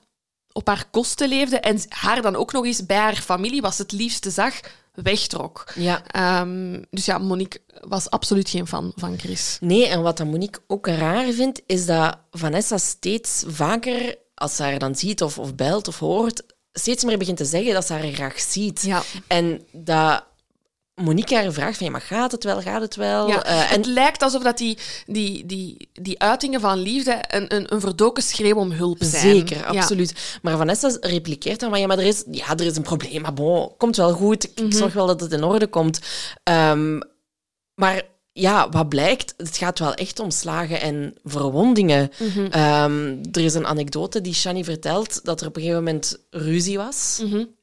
[0.58, 3.92] op haar kosten leefde en haar dan ook nog eens bij haar familie, was het
[3.92, 4.54] liefste zag,
[4.94, 5.64] wegtrok.
[5.74, 6.40] Ja.
[6.40, 9.56] Um, dus ja, Monique was absoluut geen fan van Chris.
[9.60, 14.62] Nee, en wat dan Monique ook raar vindt, is dat Vanessa steeds vaker, als ze
[14.62, 16.42] haar dan ziet of, of belt of hoort,
[16.72, 18.82] steeds meer begint te zeggen dat ze haar graag ziet.
[18.82, 19.02] Ja.
[19.26, 20.24] En dat
[20.98, 23.28] Monique haar vraagt van, ja, maar gaat het wel, gaat het wel?
[23.28, 23.76] Ja, uh, en...
[23.76, 28.22] Het lijkt alsof dat die, die, die, die uitingen van liefde een, een, een verdoken
[28.22, 29.36] schreeuw om hulp zijn.
[29.36, 30.08] Zeker, absoluut.
[30.08, 30.38] Ja.
[30.42, 33.34] Maar Vanessa repliceert dan van, ja, maar er is, ja, er is een probleem, maar
[33.34, 34.44] bon, komt wel goed.
[34.44, 34.72] Ik, mm -hmm.
[34.72, 36.00] zorg wel dat het in orde komt.
[36.70, 37.02] Um,
[37.74, 42.10] maar ja, wat blijkt, het gaat wel echt om slagen en verwondingen.
[42.18, 42.44] Mm -hmm.
[42.44, 46.76] um, er is een anekdote die Shani vertelt, dat er op een gegeven moment ruzie
[46.76, 47.20] was.
[47.22, 47.56] Mm -hmm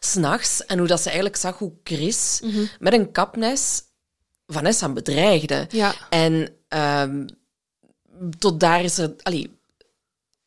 [0.00, 2.68] s'nachts en hoe dat ze eigenlijk zag hoe Chris mm -hmm.
[2.78, 3.82] met een kapmes
[4.46, 5.66] Vanessa bedreigde.
[5.70, 5.94] Ja.
[6.10, 7.26] En um,
[8.38, 9.14] tot daar is er...
[9.22, 9.54] Allee,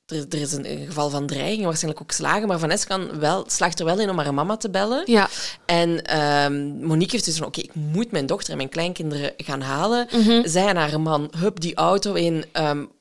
[0.05, 3.43] er, er, is een, een, geval van dreiging, waarschijnlijk ook slagen, maar Vanessa kan wel,
[3.47, 5.01] slaagt er wel in om haar mama te bellen.
[5.05, 5.29] Ja.
[5.65, 9.33] En um, Monique heeft dus van, oké, okay, ik moet mijn dochter en mijn kleinkinderen
[9.37, 10.07] gaan halen.
[10.11, 10.47] Mm -hmm.
[10.47, 12.45] Zij en haar man, hup, die auto in...
[12.53, 12.91] Um,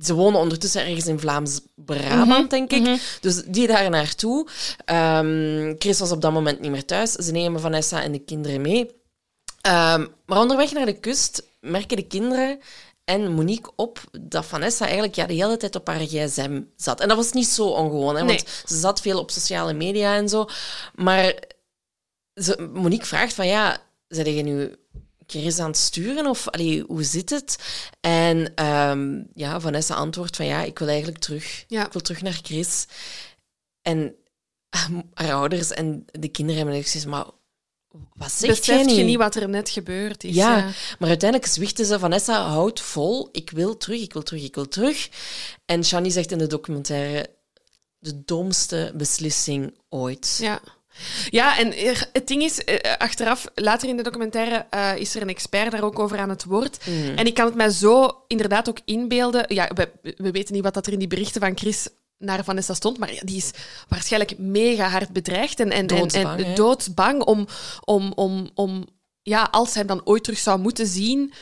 [0.00, 2.48] ze wonen ondertussen ergens in Vlaams-Brabant, mm -hmm.
[2.48, 2.80] denk ik.
[2.80, 2.98] Mm -hmm.
[3.20, 4.46] Dus die daar naartoe.
[4.92, 7.12] Um, Chris was op dat moment niet meer thuis.
[7.12, 8.80] Ze nemen Vanessa en de kinderen mee.
[9.66, 12.58] Um, maar onderweg naar de kust merken de kinderen
[13.04, 17.00] en Monique op dat Vanessa eigenlijk ja, de hele tijd op haar gsm zat.
[17.00, 18.36] En dat was niet zo ongewoon, hè, nee.
[18.36, 20.48] want ze zat veel op sociale media en zo.
[20.94, 21.34] Maar
[22.34, 23.78] ze, Monique vraagt van, ja,
[24.08, 24.76] zijn je nu
[25.26, 26.26] Chris aan het sturen?
[26.26, 27.58] Of allee, hoe zit het?
[28.00, 31.64] En um, ja, Vanessa antwoordt van ja, ik wil eigenlijk terug.
[31.68, 31.86] Ja.
[31.86, 32.86] Ik wil terug naar Chris.
[33.82, 34.14] En
[35.14, 37.26] haar ouders en de kinderen hebben gezegd, maar
[38.12, 38.96] wat zeg Beseft jij niet?
[38.96, 40.34] je niet wat er net gebeurd is.
[40.34, 40.70] Ja, ja.
[40.98, 44.68] maar uiteindelijk zwichten ze, Vanessa, houd vol, ik wil terug, ik wil terug, ik wil
[44.68, 45.08] terug.
[45.64, 47.30] En Shani zegt in de documentaire,
[47.98, 50.38] de domste beslissing ooit.
[50.40, 50.60] Ja.
[51.30, 51.72] Ja, en
[52.12, 52.60] het ding is,
[52.98, 56.44] achteraf, later in de documentaire, uh, is er een expert daar ook over aan het
[56.44, 56.86] woord.
[56.86, 57.16] Mm.
[57.16, 59.44] En ik kan het mij zo inderdaad ook inbeelden.
[59.48, 62.74] Ja, we, we weten niet wat dat er in die berichten van Chris naar Vanessa
[62.74, 63.50] stond, maar die is
[63.88, 67.46] waarschijnlijk mega hard bedreigd en, en, doodsbang, en, en doodsbang om,
[67.84, 68.86] om, om, om,
[69.22, 71.32] ja, als hij dan ooit terug zou moeten zien,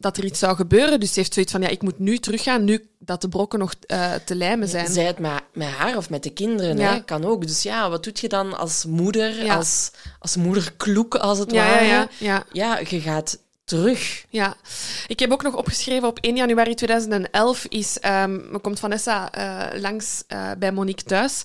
[0.00, 1.00] dat er iets zou gebeuren.
[1.00, 3.74] Dus ze heeft zoiets van, ja, ik moet nu teruggaan, nu dat de brokken nog
[3.86, 4.88] uh, te lijmen zijn.
[4.88, 6.92] Zij het met, met haar of met de kinderen, Ja.
[6.92, 7.04] hè?
[7.04, 7.46] kan ook.
[7.46, 9.54] Dus ja, wat doet je dan als moeder, Ja.
[9.56, 11.84] als, als moederkloek, als het Ja, ja, ware?
[11.86, 12.44] ja, ja.
[12.52, 14.24] Ja, je gaat terug.
[14.28, 14.54] Ja,
[15.06, 20.22] ik heb ook nog opgeschreven op 1 januari 2011 is, um, komt Vanessa uh, langs
[20.28, 21.42] uh, bij Monique thuis.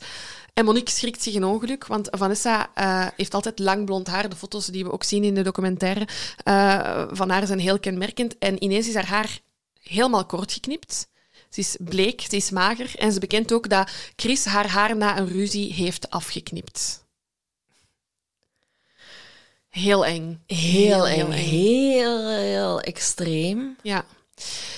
[0.55, 4.29] En Monique schrikt zich een ongeluk, want Vanessa uh, heeft altijd lang blond haar.
[4.29, 6.07] De foto's die we ook zien in de documentaire
[7.11, 8.37] van haar zijn heel kenmerkend.
[8.37, 9.39] En ineens is haar haar
[9.81, 11.07] helemaal kort geknipt.
[11.49, 15.17] Ze is bleek, ze is mager en ze bekent ook dat Chris haar haar na
[15.17, 17.05] een ruzie heeft afgeknipt.
[19.69, 20.43] Heel eng.
[20.47, 21.31] Heel, eng.
[21.31, 23.75] Heel, heel extreem.
[23.81, 24.05] Ja.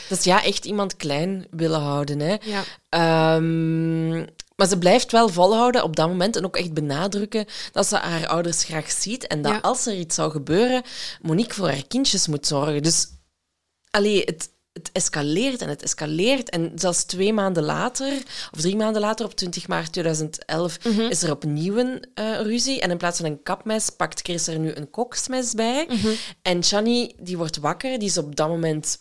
[0.10, 2.20] Dat is ja echt iemand klein willen houden.
[2.20, 2.36] Hè.
[2.42, 3.36] Ja.
[3.36, 7.96] Um, maar ze blijft wel volhouden op dat moment en ook echt benadrukken dat ze
[7.96, 10.84] haar ouders graag ziet en dat als er iets zou gebeuren,
[11.22, 12.82] Monique voor haar kindjes moet zorgen.
[12.84, 13.08] Dus
[13.90, 16.50] allee, het, het escaleert en het escaleert.
[16.50, 18.14] En zelfs twee maanden later,
[18.52, 21.02] of drie maanden later, op 20 maart 2011, Mhm.
[21.02, 22.82] is er opnieuw een eh, ruzie.
[22.82, 25.86] En in plaats van een kapmes pakt Chris er nu een koksmes bij.
[25.90, 26.08] Mhm.
[26.42, 28.00] En Shani, die wordt wakker.
[28.00, 28.98] Die is op dat moment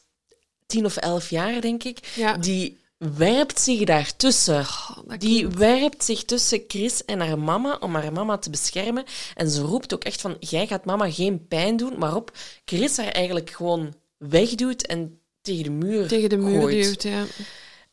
[0.67, 2.13] tien of elf jaar, denk ik.
[2.15, 2.37] Ja.
[2.37, 4.67] Die werpt zich daartussen.
[5.07, 9.05] dat die werpt zich tussen Chris en haar mama om haar mama te beschermen.
[9.35, 11.99] En ze roept ook echt van, jij gaat mama geen pijn doen.
[11.99, 12.31] Maar op
[12.65, 16.85] Chris haar eigenlijk gewoon wegduwt en tegen de muur Tegen de muur gooit.
[16.85, 17.25] duwt, ja.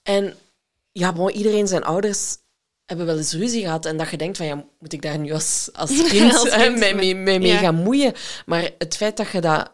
[0.04, 0.36] En
[0.92, 2.38] ja, bon, iedereen zijn ouders
[2.86, 5.32] hebben wel eens ruzie gehad en dat je denkt van, ja, moet ik daar nu
[5.34, 7.58] als, als kind, Als hè, kind mee, mee- mee, mee, mee ja.
[7.58, 8.14] gaan moeien?
[8.46, 9.72] Maar het feit dat je dat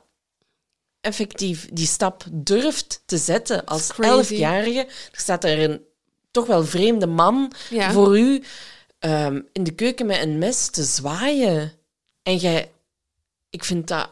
[1.02, 5.82] effectief die stap durft te zetten als elfjarige, er staat er een
[6.32, 7.92] toch wel vreemde man Ja.
[7.92, 8.44] voor u
[9.00, 11.74] ehm, in de keuken met een mes te zwaaien.
[12.24, 12.72] En jij,
[13.50, 14.10] ik vind dat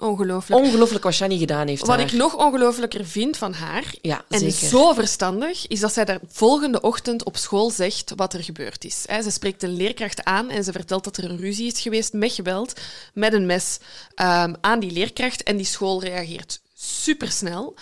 [0.00, 0.62] Ongelooflijk.
[0.64, 1.86] ongelooflijk wat Shani gedaan heeft.
[1.86, 2.06] Wat daar.
[2.06, 4.68] ik nog ongelooflijker vind van haar, Ja, en zeker.
[4.68, 9.02] zo verstandig, is dat zij de volgende ochtend op school zegt wat er gebeurd is.
[9.02, 12.32] Ze spreekt een leerkracht aan en ze vertelt dat er een ruzie is geweest met
[12.32, 12.80] geweld,
[13.14, 13.78] met een mes,
[14.14, 15.42] ehm, aan die leerkracht.
[15.42, 17.74] En die school reageert supersnel.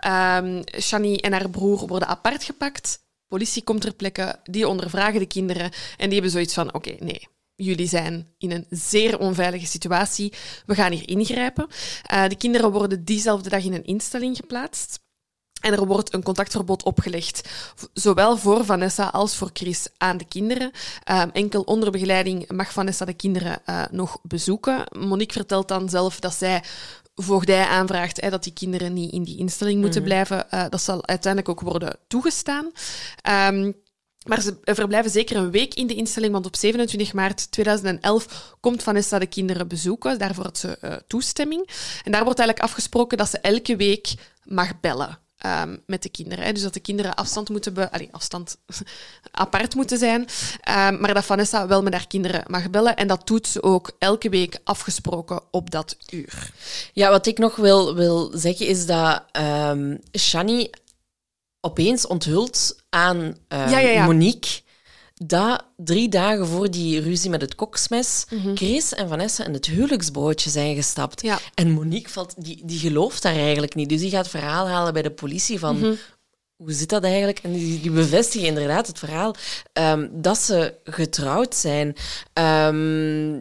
[0.00, 3.02] Ehm Shani en haar broer worden apart gepakt.
[3.28, 7.28] Politie komt ter plekke, die ondervragen de kinderen en die hebben zoiets van: oké, nee.
[7.56, 10.32] Jullie zijn in een zeer onveilige situatie.
[10.66, 11.66] We gaan hier ingrijpen.
[12.02, 15.02] Eh, de kinderen worden diezelfde dag in een instelling geplaatst.
[15.60, 17.48] En er wordt een contactverbod opgelegd,
[17.92, 20.70] zowel voor Vanessa als voor Chris aan de kinderen.
[21.04, 24.84] Ehm, enkel onder begeleiding mag Vanessa de kinderen eh, nog bezoeken.
[24.98, 26.62] Monique vertelt dan zelf dat zij
[27.14, 30.50] voogdij aanvraagt hè, dat die kinderen niet in die instelling moeten blijven.
[30.50, 32.70] Eh, dat zal uiteindelijk ook worden toegestaan.
[33.22, 33.72] Ehm,
[34.24, 38.82] maar ze verblijven zeker een week in de instelling, want op 27 maart 2011 komt
[38.82, 40.18] Vanessa de kinderen bezoeken.
[40.18, 41.68] Daarvoor had ze eh, toestemming.
[42.04, 45.18] En daar wordt eigenlijk afgesproken dat ze elke week mag bellen.
[45.38, 46.44] ehm, met de kinderen.
[46.44, 46.52] Hè.
[46.52, 48.56] Dus dat de kinderen afstand moeten be afstand
[49.30, 50.26] apart moeten zijn.
[50.60, 52.96] Ehm, maar dat Vanessa wel met haar kinderen mag bellen.
[52.96, 56.52] En dat doet ze ook elke week afgesproken op dat uur.
[56.92, 60.70] Ja, wat ik nog wil, wil zeggen is dat ehm Shani
[61.64, 64.04] opeens onthult aan ehm, Ja, ja, ja.
[64.04, 64.62] Monique
[65.14, 68.56] dat drie dagen voor die ruzie met het koksmes Mhm.
[68.56, 71.22] Chris en Vanessa in het huwelijksbootje zijn gestapt.
[71.54, 73.88] En Monique valt, die, die gelooft daar eigenlijk niet.
[73.88, 75.78] Dus die gaat verhaal halen bij de politie van...
[75.78, 75.94] Mhm.
[76.56, 77.38] Hoe zit dat eigenlijk?
[77.38, 79.34] En die, die bevestigen inderdaad het verhaal
[79.72, 81.96] ehm, dat ze getrouwd zijn.
[82.32, 83.40] Ehm,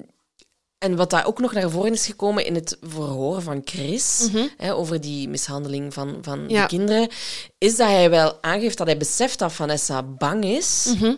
[0.83, 4.73] en wat daar ook nog naar voren is gekomen in het verhoor van Chris, hè,
[4.73, 6.49] over die mishandeling van, van Mhm.
[6.49, 6.61] Ja.
[6.61, 7.09] de kinderen,
[7.57, 10.93] is dat hij wel aangeeft dat hij beseft dat Vanessa bang is.
[10.97, 11.15] Mhm.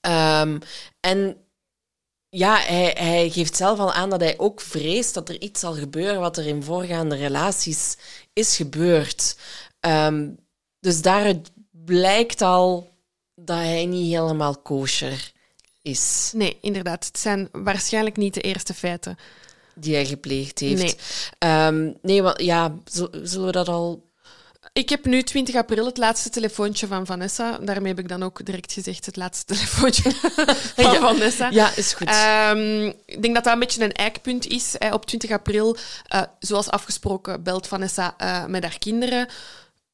[0.00, 0.58] Ehm,
[1.00, 1.36] en
[2.28, 5.74] ja, hij, hij geeft zelf al aan dat hij ook vreest dat er iets zal
[5.74, 7.96] gebeuren wat er in voorgaande relaties
[8.32, 9.36] is gebeurd.
[9.80, 10.28] Ehm,
[10.80, 12.90] dus daaruit blijkt al
[13.34, 15.31] dat hij niet helemaal kosher
[15.82, 17.04] is, Nee, inderdaad.
[17.06, 19.16] Het zijn waarschijnlijk niet de eerste feiten.
[19.74, 20.82] die hij gepleegd heeft.
[20.82, 20.96] Nee.
[21.38, 24.10] Ehm, nee, want ja, zul- zullen we dat al...
[24.72, 27.58] Ik heb nu 20 april het laatste telefoontje van Vanessa.
[27.58, 30.10] Daarmee heb ik dan ook direct gezegd het laatste telefoontje
[30.74, 31.00] van Ja.
[31.00, 31.50] Vanessa.
[31.50, 32.06] Ja, is goed.
[32.08, 34.74] Ehm, ik denk dat dat een beetje een eikpunt is.
[34.78, 34.92] Hè.
[34.92, 35.76] Op 20 april,
[36.08, 39.28] eh, zoals afgesproken, belt Vanessa eh, met haar kinderen.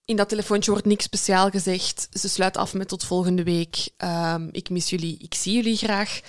[0.09, 2.09] In dat telefoontje wordt niks speciaal gezegd.
[2.13, 3.89] Ze sluit af met tot volgende week.
[3.97, 6.21] Ehm, ik mis jullie, ik zie jullie graag.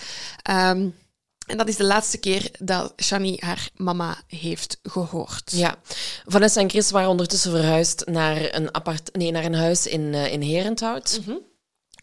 [0.42, 0.88] Ehm,
[1.46, 5.52] en dat is de laatste keer dat Shani haar mama heeft gehoord.
[5.52, 5.76] Ja,
[6.26, 10.32] Vanessa en Chris waren ondertussen verhuisd naar een, apart, nee, naar een huis in, eh,
[10.32, 11.20] in Herenthout.
[11.24, 11.36] Mhm.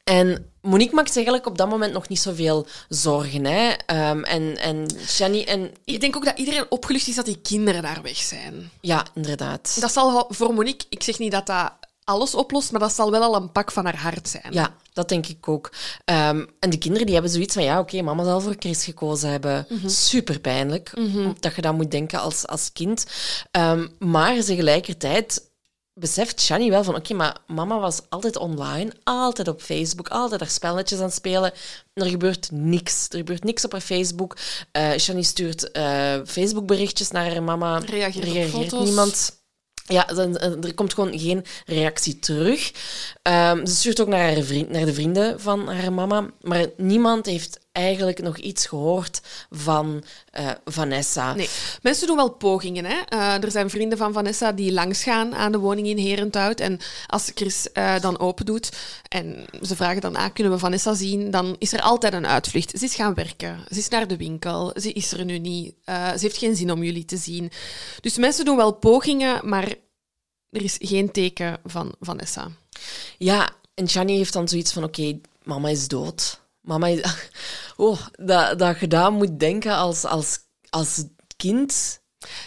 [0.08, 3.46] En Monique maakt zich eigenlijk op dat moment nog niet zoveel zorgen.
[3.46, 3.74] Hè?
[3.86, 5.72] Ehm, en, en Shani en...
[5.86, 8.70] Ik denk ook dat iedereen opgelucht is dat die kinderen daar weg zijn.
[8.82, 9.78] Ja, inderdaad.
[9.80, 11.72] Dat zal voor Monique, ik zeg niet dat dat
[12.04, 14.54] alles oplost, maar dat zal wel al een pak van haar hart zijn.
[14.54, 15.72] Ja, dat denk ik ook.
[16.06, 19.30] Ehm, en de kinderen die hebben zoiets van, ja, oké, mama zal voor Chris gekozen
[19.30, 19.65] hebben.
[19.70, 19.89] Mhm.
[19.89, 20.93] Super pijnlijk
[21.39, 23.06] dat je dat moet denken als, als kind.
[23.52, 25.46] Ehm, maar tegelijkertijd
[26.00, 30.50] beseft Shani wel van, oké, maar mama was altijd online, altijd op Facebook, altijd haar
[30.50, 31.52] spelletjes aan het spelen.
[31.94, 33.08] En er gebeurt niks.
[33.10, 34.38] Er gebeurt niks op haar Facebook.
[34.72, 37.78] Eh Shani stuurt eh Facebook-berichtjes naar haar mama.
[37.78, 39.36] Reageert niemand.
[39.86, 42.72] Ja, eh, er komt gewoon geen reactie terug.
[43.22, 46.30] Ehm, ze stuurt ook naar, haar vriend, naar de vrienden van haar mama.
[46.42, 51.34] Maar niemand heeft eigenlijk nog iets gehoord van eh, Vanessa.
[51.34, 51.50] Nee,
[51.82, 52.86] mensen doen wel pogingen.
[52.86, 53.00] Hè?
[53.08, 56.60] Eh, er zijn vrienden van Vanessa die langsgaan aan de woning in Herenthout.
[56.60, 58.70] En als Chris eh, dan open doet
[59.08, 61.32] en ze vragen dan, ah, kunnen we Vanessa zien?
[61.32, 62.80] Dan is er altijd een uitvlucht.
[62.80, 65.74] Ze is gaan werken, ze is naar de winkel, ze is er nu niet.
[65.86, 67.52] Ze heeft geen zin om jullie te zien.
[68.02, 69.76] Dus mensen doen wel pogingen, maar
[70.50, 72.48] er is geen teken van Vanessa.
[73.18, 76.40] Ja, en Shani heeft dan zoiets van, oké, mama is dood.
[76.67, 77.01] Mama is...
[77.80, 81.03] Oh, dat, dat je moet denken als, als, als
[81.36, 81.99] kind.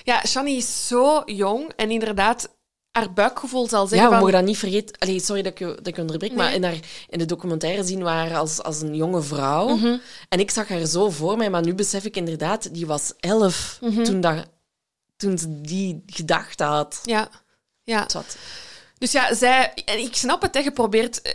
[0.05, 2.49] Ja, Shani is zo jong en inderdaad,
[2.93, 4.19] haar buikgevoel zal Ja, zeggen we van...
[4.25, 4.99] mogen dat niet vergeten.
[4.99, 6.79] Allee, sorry dat ik je, dat ik onderbreek, maar in, haar,
[7.09, 9.69] in de documentaire zien we haar als, als een jonge vrouw.
[9.69, 9.97] Mhm.
[10.29, 13.79] En ik zag haar zo voor mij, maar nu besef ik inderdaad, die was elf
[13.81, 14.03] Mhm.
[14.03, 14.49] toen, dat,
[15.17, 17.01] toen ze die gedachte had.
[17.03, 17.29] Ja,
[17.85, 18.07] ja.
[18.99, 19.73] Dus ja, zij...
[19.85, 20.61] En ik snap het, hè.
[20.61, 21.33] Je probeert eh,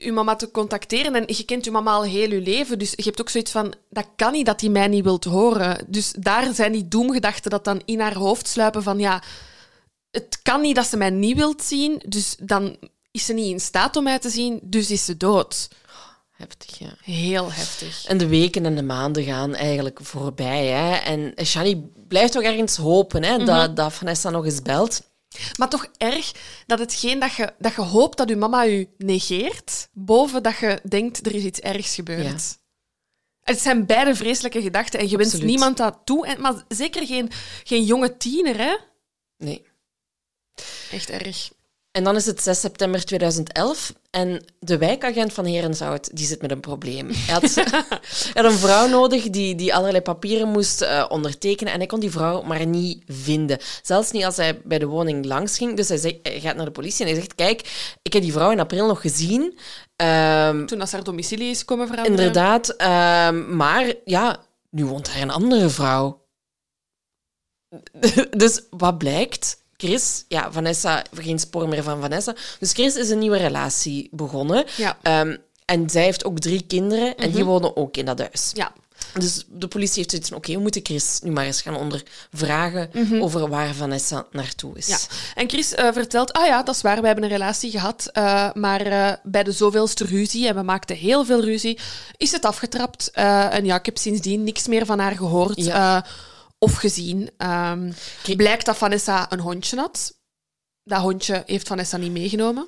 [0.00, 2.78] je mama te contacteren en je kent je mama al heel je leven.
[2.78, 5.84] Dus je hebt ook zoiets van, dat kan niet dat hij mij niet wilt horen.
[5.86, 9.22] Dus daar zijn die doemgedachten dat dan in haar hoofd sluipen van, ja,
[10.10, 12.76] het kan niet dat ze mij niet wilt zien, dus dan
[13.10, 15.68] is ze niet in staat om mij te zien, dus is ze dood.
[16.30, 16.94] Heftig, ja.
[17.02, 18.04] Heel heftig.
[18.04, 20.66] En de weken en de maanden gaan eigenlijk voorbij.
[20.66, 20.96] Hè?
[20.96, 23.36] En Shani blijft toch ergens hopen hè?
[23.36, 23.46] Mhm.
[23.46, 25.02] dat, dat Vanessa nog eens belt.
[25.56, 26.32] Maar toch erg
[26.66, 30.80] dat hetgeen dat je, dat je hoopt dat je mama je negeert, boven dat je
[30.88, 32.24] denkt er is iets ergs gebeurd.
[32.24, 32.66] Ja.
[33.40, 36.26] Het zijn beide vreselijke gedachten en je wenst niemand dat toe.
[36.26, 37.30] En, maar zeker geen,
[37.64, 38.76] geen jonge tiener, hè?
[39.36, 39.66] Nee.
[40.90, 41.50] Echt erg.
[41.98, 46.50] En dan is het 6 september 2011 en de wijkagent van Herenshout die zit met
[46.50, 47.10] een probleem.
[47.10, 47.54] Hij had,
[48.34, 52.00] hij had een vrouw nodig die, die allerlei papieren moest eh, ondertekenen en hij kon
[52.00, 53.58] die vrouw maar niet vinden.
[53.82, 55.76] Zelfs niet als hij bij de woning langs ging.
[55.76, 57.60] Dus hij, hij gaat naar de politie en hij zegt, kijk,
[58.02, 59.58] ik heb die vrouw in april nog gezien.
[59.96, 62.18] Ehm, Toen ze haar domicilie is komen veranderen.
[62.18, 66.26] inderdaad, ehm, maar ja, nu woont daar een andere vrouw.
[68.42, 69.66] dus wat blijkt?
[69.80, 72.34] Chris, ja, Vanessa, geen spoor meer van Vanessa.
[72.58, 74.64] Dus Chris is een nieuwe relatie begonnen.
[74.76, 74.98] Ja.
[75.02, 78.50] Ehm, en zij heeft ook drie kinderen en die wonen ook in dat huis.
[78.54, 78.72] Ja.
[79.14, 82.90] Dus de politie heeft zoiets van, oké, we moeten Chris nu maar eens gaan ondervragen
[83.22, 84.86] over waar Vanessa naartoe is.
[84.86, 84.98] Ja.
[85.34, 88.48] En Chris eh, vertelt, ah ja, dat is waar, we hebben een relatie gehad, eh,
[88.54, 91.78] maar eh, bij de zoveelste ruzie, en we maakten heel veel ruzie,
[92.16, 93.10] is het afgetrapt.
[93.10, 96.04] En ja, ik heb sindsdien niks meer van haar gehoord Ja.
[96.58, 97.30] Of gezien.
[97.38, 98.36] Oké.
[98.36, 100.16] Blijkt dat Vanessa een hondje had.
[100.82, 102.66] Dat hondje heeft Vanessa niet meegenomen.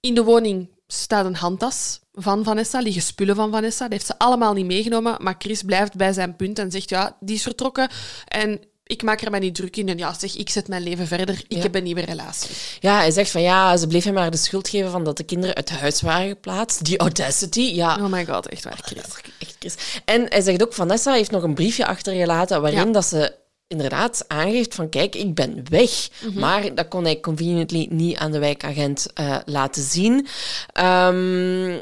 [0.00, 3.84] In de woning staat een handtas van Vanessa, liggen spullen van Vanessa.
[3.84, 7.16] Dat heeft ze allemaal niet meegenomen, maar Chris blijft bij zijn punt en zegt, ja,
[7.20, 7.88] die is vertrokken
[8.24, 9.88] en ik maak er mij niet druk in.
[9.88, 11.62] En ja, zeg, ik zet mijn leven verder, ik Ja.
[11.62, 12.50] heb een nieuwe relatie.
[12.80, 15.22] Ja, hij zegt van ja, ze bleef hem maar de schuld geven van dat de
[15.24, 16.84] kinderen uit huis waren geplaatst.
[16.84, 17.96] Die audacity, ja.
[17.96, 19.02] Oh my god, echt waar, Chris.
[19.38, 19.74] Echt, Chris.
[20.04, 22.92] En hij zegt ook, Vanessa heeft nog een briefje achtergelaten waarin Ja.
[22.92, 23.34] dat ze
[23.66, 26.08] inderdaad aangeeft van kijk, ik ben weg.
[26.24, 26.38] Mhm.
[26.38, 30.26] Maar dat kon hij conveniently niet aan de wijkagent eh, laten zien.
[30.72, 31.80] Ehm,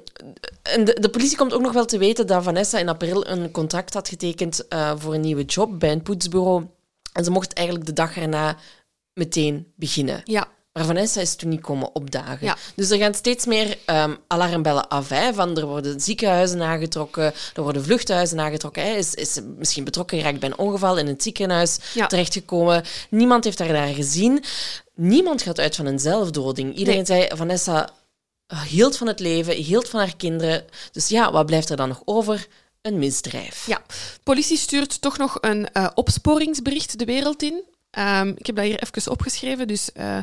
[0.62, 3.51] en de, de politie komt ook nog wel te weten dat Vanessa in april een
[3.51, 6.64] contract had getekend eh, voor een nieuwe job bij een poetsbureau.
[7.16, 8.57] En ze mocht eigenlijk de dag erna
[9.12, 10.20] meteen beginnen.
[10.24, 12.46] Ja, Maar Vanessa is toen niet komen opdagen.
[12.46, 12.57] Ja.
[12.74, 15.09] Dus er gaan steeds meer ehm, alarmbellen af.
[15.09, 18.96] Hè, van er worden ziekenhuizen aangetrokken, er worden vluchthuizen aangetrokken.
[18.96, 22.07] Is, is misschien betrokken geraakt bij een ongeval in het ziekenhuis Ja.
[22.07, 22.85] terechtgekomen.
[23.11, 24.44] Niemand heeft haar daar gezien.
[24.94, 26.74] Niemand gaat uit van een zelfdoding.
[26.76, 27.88] Iedereen zei, Vanessa
[28.68, 30.64] hield van het leven, hield van haar kinderen.
[30.92, 32.46] Dus ja, wat blijft er dan nog over?
[32.87, 33.66] Een misdrijf.
[33.66, 33.83] ja.
[34.22, 37.64] Politie stuurt toch nog een eh, opsporingsbericht de wereld in.
[37.96, 39.66] Ehm, ik heb dat hier even opgeschreven.
[39.66, 40.18] Dus eh,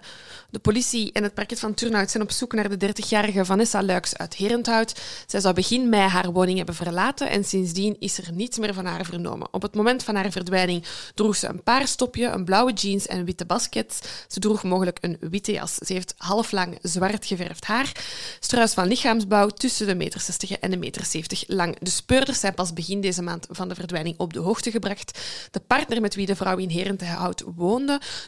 [0.50, 4.18] de politie en het parket van Turnhout zijn op zoek naar de 30-jarige Vanessa Luiks
[4.18, 5.02] uit Herenthout.
[5.28, 8.86] Zij zou begin mei haar woning hebben verlaten en sindsdien is er niets meer van
[8.86, 9.48] haar vernomen.
[9.52, 10.86] Op het moment van haar verdwijning
[11.16, 14.00] droeg ze een paarstopje, een blauwe jeans en witte baskets.
[14.28, 15.76] Ze droeg mogelijk een witte jas.
[15.76, 17.92] Ze heeft halflang zwart geverfd haar.
[18.40, 21.80] Struis van lichaamsbouw tussen de meter 60 en de meter 70 lang.
[21.80, 25.20] De speurders zijn pas begin deze maand van de verdwijning op de hoogte gebracht.
[25.52, 27.44] De partner met wie de vrouw in Herenthout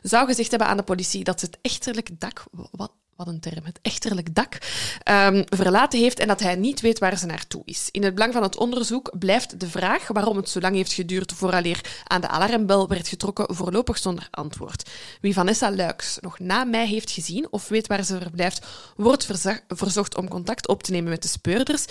[0.02, 2.44] zou gezegd hebben aan de politie dat ze het echterlijk dak...
[2.52, 4.58] Wat, wat wat een term, het echterlijk dak,
[5.04, 7.90] ehm, verlaten heeft en dat hij niet weet waar ze naartoe is.
[7.92, 11.34] In het belang van het onderzoek blijft de vraag waarom het zo lang heeft geduurd
[11.34, 14.90] vooraleer aan de alarmbel werd getrokken voorlopig zonder antwoord.
[15.22, 18.66] Wie Vanessa Luiks nog na mij heeft gezien of weet waar ze verblijft,
[18.96, 19.28] wordt
[19.68, 21.86] verzocht om contact op te nemen met de speurders.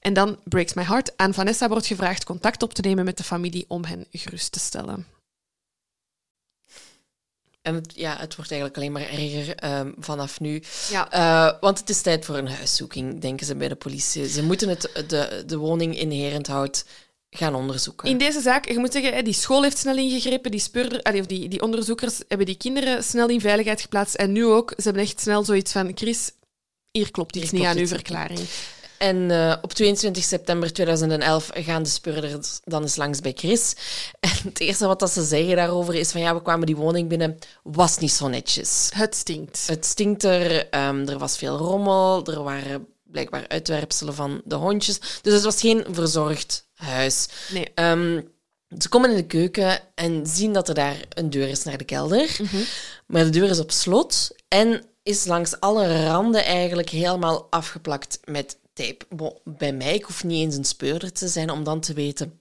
[0.00, 1.12] En dan breaks my heart.
[1.16, 4.58] Aan Vanessa wordt gevraagd contact op te nemen met de familie om hen gerust te
[4.58, 5.15] stellen.
[7.66, 10.62] En het, ja, het wordt eigenlijk alleen maar erger ehm, vanaf nu.
[10.90, 11.14] Ja.
[11.14, 14.28] Uh, want het is tijd voor een huiszoeking, denken ze bij de politie.
[14.28, 16.84] Ze moeten het, de, de woning in Herenthout
[17.30, 18.08] gaan onderzoeken.
[18.08, 21.48] In deze zaak, je moet zeggen, die school heeft snel ingegrepen, die, speurder, of die,
[21.48, 24.14] die onderzoekers hebben die kinderen snel in veiligheid geplaatst.
[24.14, 26.30] En nu ook, ze hebben echt snel zoiets van, Chris,
[26.90, 28.40] hier klopt iets niet aan uw verklaring.
[28.98, 33.74] En uh, op 22 september 2011 gaan de speurders dan eens langs bij Chris.
[34.20, 37.08] En het eerste wat dat ze zeggen daarover is van ja, we kwamen die woning
[37.08, 38.90] binnen, was niet zo netjes.
[38.94, 39.66] Het stinkt.
[39.66, 45.00] Het stinkt er, um, er was veel rommel, er waren blijkbaar uitwerpselen van de hondjes.
[45.22, 47.28] Dus het was geen verzorgd huis.
[47.52, 47.68] Nee.
[47.74, 48.34] Um,
[48.78, 51.84] ze komen in de keuken en zien dat er daar een deur is naar de
[51.84, 52.36] kelder.
[52.40, 52.64] Mm -hmm.
[53.06, 58.58] Maar de deur is op slot en is langs alle randen eigenlijk helemaal afgeplakt met
[58.76, 59.32] tape.
[59.44, 62.40] bij mij, ik hoef niet eens een speurder te zijn om dan te weten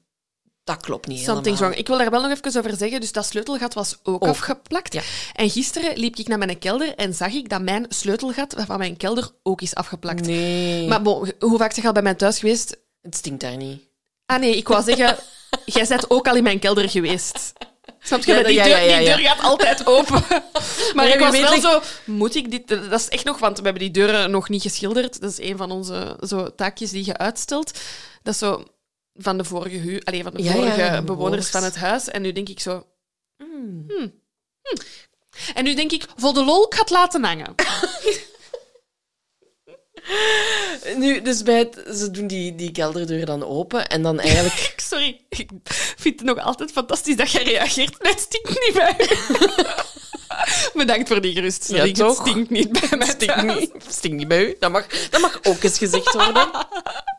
[0.66, 1.68] dat klopt niet Something's helemaal.
[1.70, 1.76] wrong.
[1.76, 3.00] Ik wil daar wel nog even over zeggen.
[3.00, 4.94] Dus dat sleutelgat was ook, afgeplakt.
[4.94, 5.02] Ja.
[5.34, 8.98] En gisteren liep ik naar mijn kelder en zag ik dat mijn sleutelgat van mijn
[8.98, 10.26] kelder ook is afgeplakt.
[10.26, 10.88] Nee.
[10.88, 12.78] Maar bon, hoe vaak zeg je al bij mij thuis geweest?
[13.02, 13.82] Het stinkt daar niet.
[14.26, 15.18] Ah nee, ik wou zeggen,
[15.66, 17.54] jij bent ook al in mijn kelder geweest.
[18.00, 18.34] Snap je?
[18.34, 20.24] Ja, die, deur, ja, ja, die, deur, gaat altijd open.
[20.94, 21.82] maar ik was wel zo...
[22.06, 22.68] Moet ik dit...
[22.68, 23.40] Dat is echt nog...
[23.40, 25.22] Want we hebben die deuren nog niet geschilderd.
[25.22, 27.80] Dat is een van onze zo, taakjes die je uitstelt.
[28.24, 28.64] Dat is zo
[29.14, 32.08] van de vorige, hu Allee, van de vorige bewoners van het huis.
[32.08, 32.86] En nu denk ik zo...
[33.38, 34.14] Hmm, hmm,
[34.62, 34.78] hmm.
[35.54, 37.56] En nu denk ik, voor de lol, ik ga het laten hangen.
[40.98, 44.74] Nu, dus bij het, ze doen die, die kelderdeur dan open en dan eigenlijk...
[44.90, 45.50] Sorry, ik
[45.98, 47.96] vind het nog altijd fantastisch dat jij reageert.
[47.98, 48.96] Het stinkt niet bij
[50.74, 51.98] Bedankt voor die geruststelling.
[51.98, 53.08] Ja, het stinkt niet bij mij.
[53.08, 54.56] Het stinkt niet, stinkt niet bij u.
[54.60, 56.50] Dat mag, dat mag ook eens gezegd worden.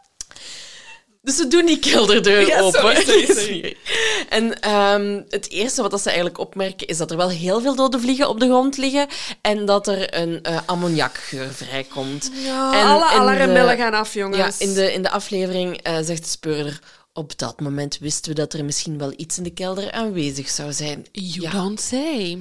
[1.27, 2.97] Dus ze doen die kelderdeur ja, open.
[2.97, 3.77] Sorry, sorry,
[4.29, 8.01] En um, het eerste wat ze eigenlijk opmerken is dat er wel heel veel dode
[8.01, 9.07] vliegen op de grond liggen
[9.41, 12.31] en dat er een uh, ammoniakgeur vrijkomt.
[12.45, 14.59] Ja, en alle alarmbellen gaan af, jongens.
[14.59, 16.81] Ja, in de, in de aflevering uh, zegt de speurder...
[17.13, 20.73] Op dat moment wisten we dat er misschien wel iets in de kelder aanwezig zou
[20.73, 21.07] zijn.
[21.13, 22.39] You don't say.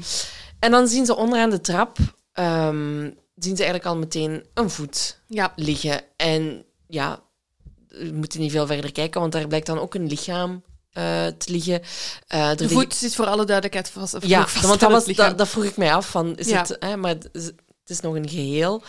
[0.60, 1.98] En dan zien ze onderaan de trap...
[2.40, 5.54] Um, zien ze eigenlijk al meteen een voet ja.
[5.56, 6.02] liggen.
[6.16, 7.25] En ja,
[7.98, 11.52] we moeten niet veel verder kijken, want daar blijkt dan ook een lichaam uh, te
[11.52, 11.82] liggen.
[12.36, 13.08] Uh, de voet liggen...
[13.08, 14.18] is voor alle duidelijkheid vast.
[14.28, 16.10] Ja, vast want dat, was, dat, dat, vroeg ik mij af.
[16.10, 16.58] Van, is ja.
[16.58, 18.84] het, hè, maar het is, het is nog een geheel.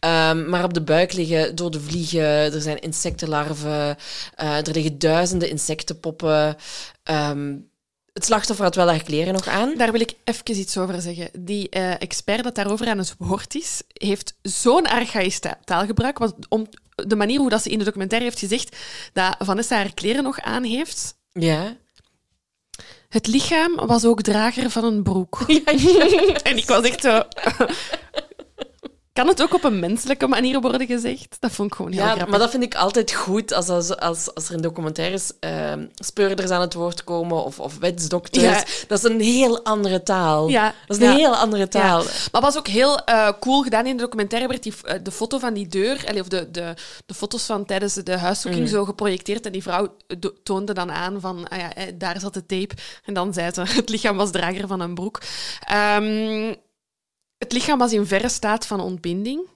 [0.00, 3.96] Um, maar op de buik liggen door de vliegen, er zijn insectenlarven,
[4.40, 6.56] uh, er liggen duizenden insectenpoppen.
[7.04, 7.72] Um,
[8.12, 9.76] het slachtoffer had wel haar kleren nog aan.
[9.76, 11.28] Daar wil ik even iets over zeggen.
[11.38, 16.18] Die uh, expert dat daarover aan het woord is, heeft zo'n archaïs taalgebruik.
[16.18, 18.76] Want om de manier hoe dat ze in de documentaire heeft gezegd
[19.12, 21.16] dat Vanessa haar kleren nog aan heeft.
[21.32, 21.76] Ja.
[23.08, 25.44] Het lichaam was ook drager van een broek.
[25.46, 26.34] Ja, ja.
[26.50, 27.22] en ik was echt zo...
[29.14, 31.36] Kan het ook op een menselijke manier worden gezegd?
[31.40, 32.28] Dat vond ik gewoon heel ja, grappig.
[32.28, 36.50] maar dat vind ik altijd goed als, als, als, als er in documentaires uh, speurders
[36.50, 38.42] aan het woord komen of, of wetsdokters.
[38.42, 38.64] Ja.
[38.88, 40.48] Dat is een heel andere taal.
[40.48, 40.74] Ja.
[40.86, 41.16] Dat is een ja.
[41.16, 42.04] heel andere taal.
[42.32, 44.48] Maar was ook heel uh, cool gedaan in de documentaire.
[44.48, 46.74] werd die, uh, de foto van die deur, of de, de,
[47.06, 48.70] de foto's van tijdens de huiszoeking mm.
[48.70, 49.46] zo geprojecteerd.
[49.46, 49.96] En die vrouw
[50.42, 52.74] toonde dan aan van, ah ja, daar zat de tape.
[53.04, 55.20] En dan zei ze, het lichaam was drager van een broek.
[55.96, 56.56] Um,
[57.44, 59.48] het lichaam was in verre staat van ontbinding.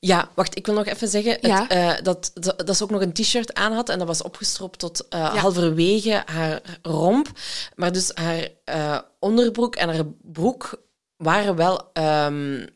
[0.00, 3.00] Ja, wacht, ik wil nog even zeggen het, uh, dat, dat, dat ze ook nog
[3.00, 5.36] een t-shirt aan had en dat was opgestropt tot uh, ja.
[5.36, 7.28] halverwege haar romp.
[7.74, 10.82] Maar dus haar uh, onderbroek en haar broek
[11.16, 12.66] waren wel um,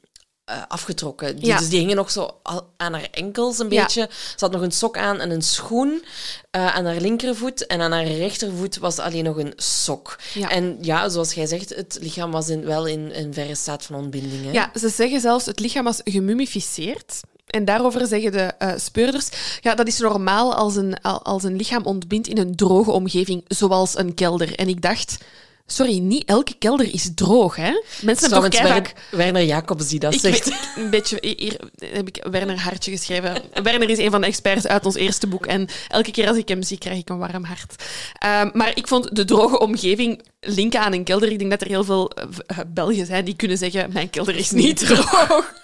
[0.52, 1.36] uh, afgetrokken.
[1.36, 1.58] Die, ja.
[1.58, 2.40] Dus die hingen nog zo
[2.76, 4.00] aan haar enkels een beetje.
[4.00, 4.08] Ja.
[4.10, 6.04] Ze had nog een sok aan en een schoen
[6.56, 7.66] uh, aan haar linkervoet.
[7.66, 10.18] En aan haar rechtervoet was alleen nog een sok.
[10.34, 10.50] Ja.
[10.50, 13.96] En ja, zoals jij zegt, het lichaam was in, wel in een verre staat van
[13.96, 14.44] ontbinding.
[14.44, 14.50] Hè?
[14.50, 17.20] Ja, ze zeggen zelfs het lichaam was gemummificeerd.
[17.46, 19.28] En daarover zeggen de uh, speurders,
[19.60, 23.98] ja, dat is normaal als een, als een lichaam ontbindt in een droge omgeving, zoals
[23.98, 24.54] een kelder.
[24.54, 25.18] En ik dacht,
[25.66, 27.82] Sorry, niet elke kelder is droog, hè?
[28.02, 28.60] Mensen hebben toch.
[28.62, 30.44] Wer- Werner Jacobs die dat Ik zegt.
[30.44, 31.18] weet een beetje...
[31.20, 33.42] Hier heb ik Werner Hartje geschreven.
[33.62, 35.46] Werner is een van de experts uit ons eerste boek.
[35.46, 37.84] En elke keer als ik hem zie, krijg ik een warm hart.
[38.18, 41.30] Ehm, maar ik vond de droge omgeving linken aan een kelder.
[41.30, 44.50] Ik denk dat er heel veel eh, Belgen zijn die kunnen zeggen: Mijn kelder is
[44.50, 45.54] niet droog.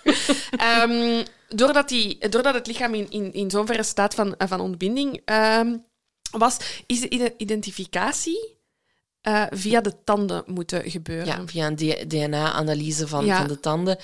[0.56, 5.20] Ehm, doordat, die, doordat het lichaam in, in, in zo'n verre staat van, van ontbinding
[5.24, 5.76] ehm,
[6.30, 8.56] was, is de ide- identificatie
[9.28, 11.26] eh, via de tanden moeten gebeuren.
[11.26, 13.36] Ja, via een DNA-analyse van, Ja.
[13.38, 13.96] van de tanden.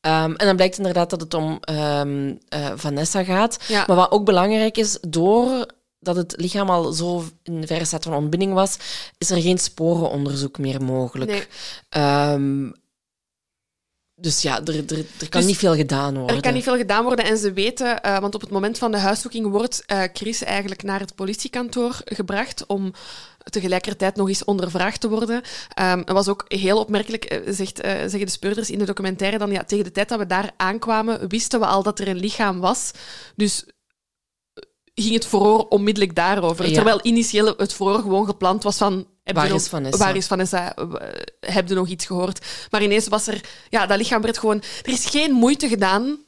[0.00, 3.58] Ehm, en dan blijkt inderdaad dat het om ehm, eh, Vanessa gaat.
[3.68, 3.84] Ja.
[3.86, 8.52] Maar wat ook belangrijk is, doordat het lichaam al zo in verre staat van ontbinding
[8.52, 8.76] was,
[9.18, 11.30] is er geen sporenonderzoek meer mogelijk.
[11.30, 11.46] Nee.
[11.88, 12.70] Ehm,
[14.20, 16.36] dus ja, er, er, er kan Dus niet veel gedaan worden.
[16.36, 18.90] Er kan niet veel gedaan worden en ze weten, eh, want op het moment van
[18.90, 22.92] de huiszoeking wordt eh, Chris eigenlijk naar het politiekantoor gebracht om
[23.38, 25.42] tegelijkertijd nog eens ondervraagd te worden.
[25.74, 29.50] Ehm dat was ook heel opmerkelijk, eh, zegt, zeggen de speurders in de documentaire, dan
[29.50, 32.60] ja, tegen de tijd dat we daar aankwamen, wisten we al dat er een lichaam
[32.60, 32.90] was.
[33.36, 33.64] Dus
[35.02, 36.66] ging het verhoor onmiddellijk daarover.
[36.68, 36.74] Ja.
[36.74, 39.06] Terwijl initieel het verhoor gewoon gepland was van...
[39.24, 40.04] Waar nog- is Vanessa?
[40.04, 40.74] Waar is Vanessa?
[41.40, 42.46] Heb je nog iets gehoord?
[42.70, 43.40] Maar ineens was er...
[43.68, 44.62] Ja, dat lichaam werd gewoon...
[44.82, 46.18] Er is geen moeite gedaan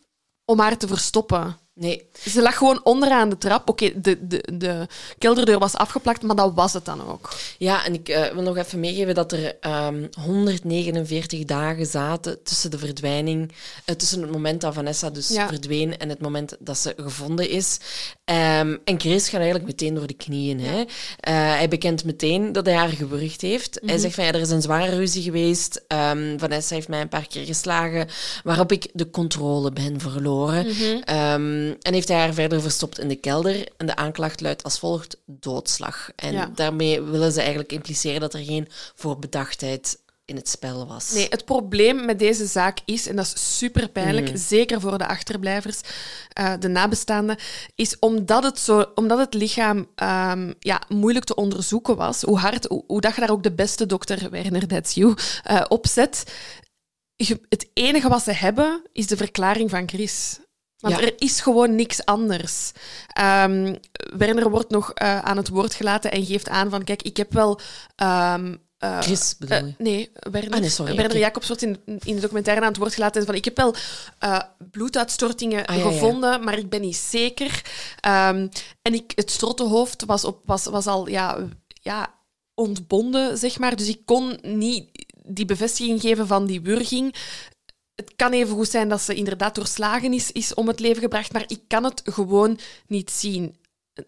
[0.45, 1.59] om haar te verstoppen.
[1.81, 3.69] Nee, Ze lag gewoon onderaan de trap.
[3.69, 4.87] Oké, de, de, de
[5.19, 7.31] kelderdeur was afgeplakt, maar dat was het dan ook.
[7.59, 12.71] Ja, en ik eh, wil nog even meegeven dat er ehm 149 dagen zaten tussen
[12.71, 13.53] de verdwijning,
[13.85, 15.49] eh, tussen het moment dat Vanessa dus Ja.
[15.49, 17.79] verdween en het moment dat ze gevonden is.
[18.25, 20.61] Ehm, en Chris gaat eigenlijk meteen door de knieën.
[20.61, 20.79] Hè.
[20.81, 20.87] Eh,
[21.35, 23.79] hij bekent meteen dat hij haar gewurgd heeft.
[23.85, 24.03] Hij Mhm.
[24.03, 25.85] zegt van ja, er is een zware ruzie geweest.
[25.87, 28.09] Ehm, Vanessa heeft mij een paar keer geslagen,
[28.45, 30.67] waarop ik de controle ben verloren.
[31.05, 33.69] Ehm, en heeft hij haar verder verstopt in de kelder.
[33.77, 36.11] En de aanklacht luidt als volgt: doodslag.
[36.17, 36.51] En Ja.
[36.55, 41.13] daarmee willen ze eigenlijk impliceren dat er geen voorbedachtheid in het spel was.
[41.13, 45.07] Nee, het probleem met deze zaak is, en dat is super pijnlijk, zeker voor de
[45.07, 45.81] achterblijvers,
[46.33, 47.37] eh, de nabestaanden,
[47.75, 52.65] is omdat het, zo, omdat het lichaam ehm, ja, moeilijk te onderzoeken was, hoe hard,
[52.67, 55.15] hoe, hoe dat je daar ook de beste dokter, Werner, that's you,
[55.69, 56.25] op zet.
[57.17, 60.39] Je- het enige wat ze hebben, is de verklaring van Chris.
[60.81, 61.01] Want Ja.
[61.01, 62.73] er is gewoon niks anders.
[63.13, 63.75] Ehm,
[64.17, 67.33] Werner wordt nog eh, aan het woord gelaten en geeft aan van, kijk, ik heb
[67.33, 67.61] wel...
[67.97, 71.19] ehm, eh, Chris bedoel eh, nee, Werner, Ah, nee, sorry, Werner.
[71.19, 73.21] Jacobs wordt in, in de documentaire aan het woord gelaten.
[73.21, 73.75] en Van, ik heb wel
[74.71, 75.91] bloeduitstortingen Ah, ja, ja.
[75.91, 77.63] gevonden, maar ik ben niet zeker.
[78.01, 78.49] Ehm,
[78.83, 81.39] en ik, het strottenhoofd was, op, was, was al ja,
[81.83, 82.15] ja,
[82.55, 83.77] ontbonden, zeg maar.
[83.77, 84.85] Dus ik kon niet
[85.27, 87.15] die bevestiging geven van die wurging.
[88.01, 91.33] Het kan even goed zijn dat ze inderdaad doorslagen is, is om het leven gebracht,
[91.33, 93.57] maar ik kan het gewoon niet zien.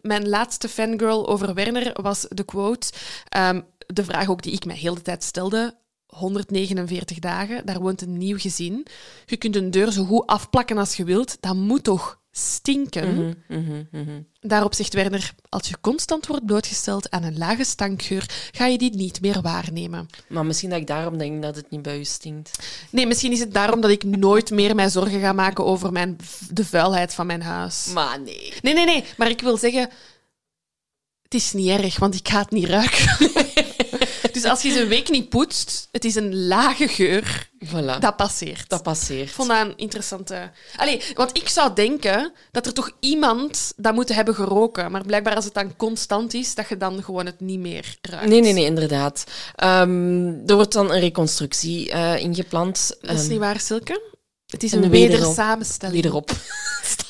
[0.02, 2.92] Mijn laatste fangirl over Werner was de quote.
[3.28, 5.78] ehm, de vraag ook die ik mij heel de tijd stelde.
[6.06, 8.86] 149 dagen, daar woont een nieuw gezin.
[9.26, 11.36] Je kunt een deur zo goed afplakken als je wilt.
[11.40, 13.36] Dat moet toch stinken?
[13.48, 14.20] Mhm, mhm.
[14.40, 18.96] Daarop zegt Werner, als je constant wordt blootgesteld aan een lage stankgeur, ga je die
[18.96, 20.08] niet meer waarnemen.
[20.28, 22.58] Maar misschien dat ik daarom denk dat het niet bij u stinkt.
[22.90, 26.16] Nee, misschien is het daarom dat ik nooit meer mij zorgen ga maken over mijn,
[26.50, 27.90] de vuilheid van mijn huis.
[27.94, 28.52] Maar nee.
[28.62, 29.04] Nee, nee, nee.
[29.16, 29.90] Maar ik wil zeggen,
[31.22, 33.30] het is niet erg, want ik ga het niet ruiken.
[34.42, 37.98] dus als je ze een week niet poetst, het is een lage geur, Voilà.
[38.00, 38.68] dat passeert.
[38.68, 39.28] Dat passeert.
[39.28, 40.50] Ik vond dat een interessante...
[40.76, 44.90] Allee, want ik zou denken dat er toch iemand dat moet hebben geroken.
[44.90, 48.28] Maar blijkbaar als het dan constant is, dat je dan gewoon het niet meer ruikt.
[48.28, 49.24] Nee, nee, nee, inderdaad.
[49.54, 52.96] Ehm, er wordt dan een reconstructie eh, ingepland.
[53.00, 54.10] Dat is Ehm, niet waar, Silke.
[54.46, 55.94] Het is en een wederop- wedersamenstelling.
[55.96, 56.30] Wederop.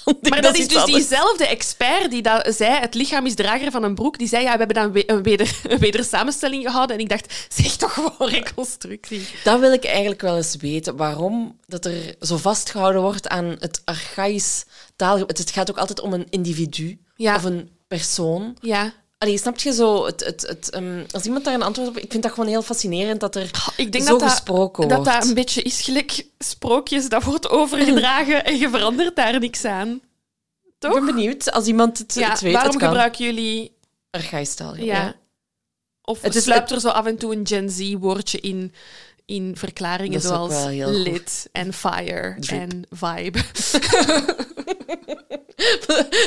[0.29, 0.97] Maar dat is dus anders.
[0.99, 4.53] diezelfde expert die dat zei, het lichaam is drager van een broek, die zei, ja,
[4.53, 6.97] we hebben dan een, weder, een wedersamenstelling gehouden.
[6.97, 9.27] En ik dacht, zeg toch gewoon reconstructie.
[9.45, 10.97] Dat wil ik eigenlijk wel eens weten.
[10.97, 14.65] Waarom dat er zo vastgehouden wordt aan het archaïs
[14.97, 15.19] taal.
[15.19, 17.35] Het, het gaat ook altijd om een individu Ja.
[17.37, 18.57] of een persoon.
[18.61, 18.93] Ja.
[19.23, 20.05] Allee, snap je zo?
[20.07, 21.99] Het, het, het, ehm, als iemand daar een antwoord op...
[21.99, 25.13] Ik vind dat gewoon heel fascinerend dat er Ik denk zo dat gesproken dat wordt.
[25.13, 29.89] dat een beetje is gelijk sprookjes, dat wordt overgedragen en je verandert daar niks aan.
[30.63, 30.93] Ik Toch?
[30.93, 33.77] ben benieuwd, als iemand het, ja, het weet, waarom het gebruiken jullie...
[34.11, 34.77] Archaïs taal.
[34.77, 35.15] Ja.
[36.03, 38.75] Of Het is- sluipt er zo af en toe een Gen Z-woordje in,
[39.27, 43.39] in verklaringen zoals lit en fire en vibe.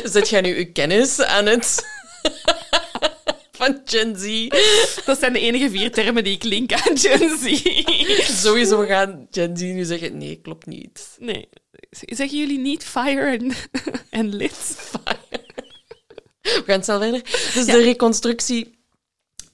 [0.14, 1.86] Zet jij nu uw kennis aan het...
[3.58, 4.48] van Gen Z?
[5.06, 7.62] Dat zijn de enige vier termen die ik link aan Gen Z.
[8.44, 11.16] Sowieso gaan Gen Z nu zeggen, nee, klopt niet.
[11.20, 11.50] Nee.
[11.90, 13.54] Zeggen jullie niet fire en,
[14.20, 14.92] en lit?
[16.42, 17.22] We gaan snel verder.
[17.54, 18.75] Dus de reconstructie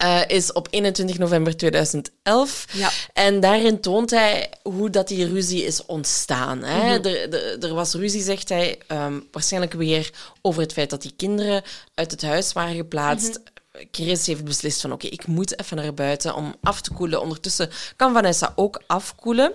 [0.02, 2.66] eh, is op 21 november 2011.
[2.72, 2.90] Ja.
[3.14, 6.64] En daarin toont hij hoe dat die ruzie is ontstaan.
[6.64, 6.98] Hè?
[6.98, 7.08] Mhm.
[7.08, 10.10] er, er, er was ruzie, zegt hij, ehm, waarschijnlijk weer
[10.42, 13.30] over het feit dat die kinderen uit het huis waren geplaatst.
[13.30, 13.61] Mhm.
[13.92, 17.22] Chris heeft beslist van oké, ik moet even naar buiten om af te koelen.
[17.22, 19.54] Ondertussen kan Vanessa ook afkoelen.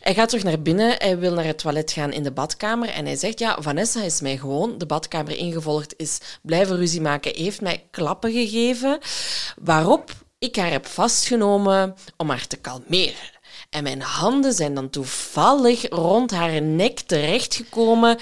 [0.00, 0.94] Hij gaat terug naar binnen.
[0.98, 2.88] Hij wil naar het toilet gaan in de badkamer.
[2.88, 7.36] En hij zegt, ja, Vanessa is mij gewoon de badkamer ingevolgd, is blijven ruzie maken,
[7.36, 8.98] heeft mij klappen gegeven.
[9.62, 13.32] Waarop ik haar heb vastgenomen om haar te kalmeren.
[13.70, 18.18] En mijn handen zijn dan toevallig rond haar nek terechtgekomen.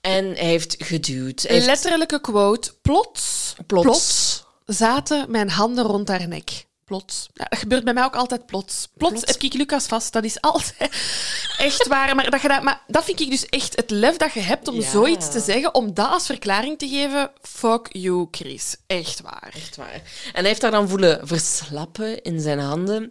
[0.00, 1.42] En hij heeft geduwd.
[1.42, 2.74] Hij heeft Letterlijke quote.
[2.82, 4.43] Plots, plots.
[4.64, 6.66] Zaten mijn handen rond haar nek.
[6.84, 7.28] Plots.
[7.34, 8.88] Ja, dat gebeurt bij mij ook altijd plots.
[8.96, 9.32] Plots, Plots.
[9.32, 10.12] heb ik Lucas vast.
[10.12, 10.74] Dat is altijd
[11.58, 12.14] echt waar.
[12.14, 14.68] Maar dat, je dat, maar dat vind ik dus echt het lef dat je hebt
[14.68, 14.90] om Ja.
[14.90, 17.30] zoiets te zeggen, om dat als verklaring te geven.
[17.42, 18.76] Fuck you, Chris.
[18.86, 19.50] Echt waar.
[19.54, 19.92] Echt waar.
[19.94, 20.02] En
[20.40, 23.02] hij heeft haar dan voelen verslappen in zijn handen.
[23.02, 23.10] En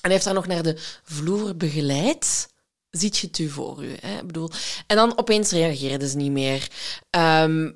[0.00, 2.48] hij heeft haar nog naar de vloer begeleid.
[2.90, 3.96] Ziet je het u voor u?
[4.00, 4.18] Hè?
[4.18, 4.50] Ik bedoel,
[4.86, 6.68] en dan opeens reageerde ze niet meer.
[7.10, 7.70] Ehm,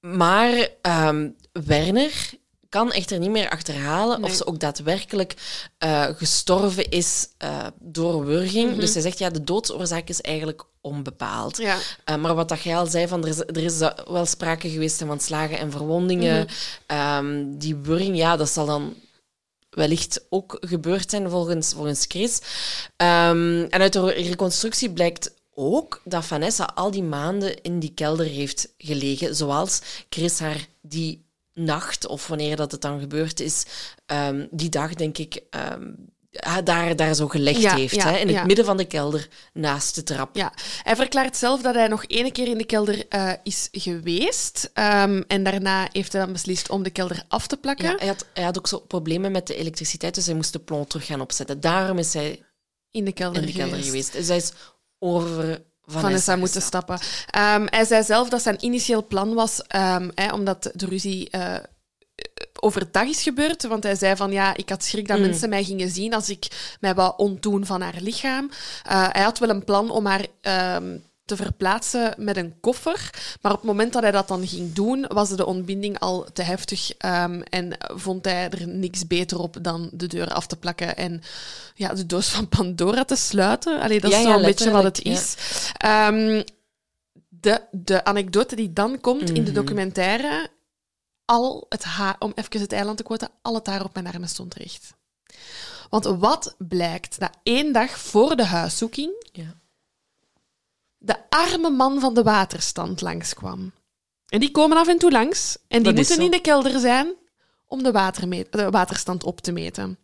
[0.00, 1.28] maar ehm,
[1.64, 2.30] Werner
[2.68, 4.30] kan echter niet meer achterhalen Nee.
[4.30, 5.34] of ze ook daadwerkelijk
[5.78, 8.76] eh, gestorven is eh, door wurging.
[8.76, 11.56] Dus hij zegt, ja, de doodsoorzaak is eigenlijk onbepaald.
[11.56, 11.76] Ja.
[12.10, 13.78] Uh, maar wat dat jij al zei, van, er, is, er is
[14.08, 16.48] wel sprake geweest van slagen en verwondingen.
[16.86, 18.94] Ehm, die wurging, ja, dat zal dan
[19.70, 22.40] wellicht ook gebeurd zijn volgens, volgens Chris.
[22.96, 28.26] Ehm, en uit de reconstructie blijkt ook dat Vanessa al die maanden in die kelder
[28.26, 31.26] heeft gelegen, zoals Chris haar die
[31.58, 33.64] nacht, of wanneer dat het dan gebeurd is,
[34.06, 35.90] ehm, die dag, denk ik, ehm,
[36.64, 37.94] daar, daar zo gelegd Ja, heeft.
[37.94, 38.44] ja, hè, in het ja.
[38.44, 40.36] midden van de kelder, naast de trap.
[40.36, 40.52] Ja,
[40.82, 44.70] hij verklaart zelf dat hij nog één keer in de kelder eh, is geweest.
[44.74, 47.90] Ehm, en daarna heeft hij dan beslist om de kelder af te plakken.
[47.90, 50.58] Ja, hij, had, hij had ook zo problemen met de elektriciteit, dus hij moest de
[50.58, 51.60] plomb terug gaan opzetten.
[51.60, 52.42] Daarom is hij
[52.90, 53.88] in de kelder, in de kelder geweest.
[53.88, 54.12] geweest.
[54.12, 54.52] Dus hij is
[54.98, 56.98] over Vanessa, Vanessa moeten stappen.
[57.30, 61.54] Ehm, hij zei zelf dat zijn initieel plan was, ehm, omdat de ruzie eh,
[62.60, 63.62] overdag is gebeurd.
[63.66, 65.22] Want hij zei van ja, ik had schrik dat Mm.
[65.24, 66.46] mensen mij gingen zien als ik
[66.80, 68.50] mij wou ontdoen van haar lichaam.
[68.84, 70.96] Eh, hij had wel een plan om haar ehm,
[71.28, 73.10] te verplaatsen met een koffer.
[73.42, 76.42] Maar op het moment dat hij dat dan ging doen, was de ontbinding al te
[76.42, 76.90] heftig.
[76.98, 81.22] ehm, en vond hij er niks beter op dan de deur af te plakken en
[81.74, 83.80] ja, de doos van Pandora te sluiten.
[83.80, 85.34] Allee, dat Ja, is ja, zo'n beetje wat het is.
[85.76, 86.42] Ehm,
[87.28, 89.52] de, de anekdote die dan komt in de Mhm.
[89.52, 90.50] documentaire,
[91.24, 94.28] al het haar, om even het eiland te quoten, al het haar op mijn armen
[94.28, 94.94] stond recht.
[95.90, 97.18] Want wat blijkt?
[97.20, 99.54] Dat één dag voor de huiszoeking Ja.
[100.98, 103.72] De arme man van de waterstand langskwam.
[104.28, 107.14] En die komen af en toe langs en die Dat moeten in de kelder zijn
[107.66, 109.98] om de, de waterstand op te meten.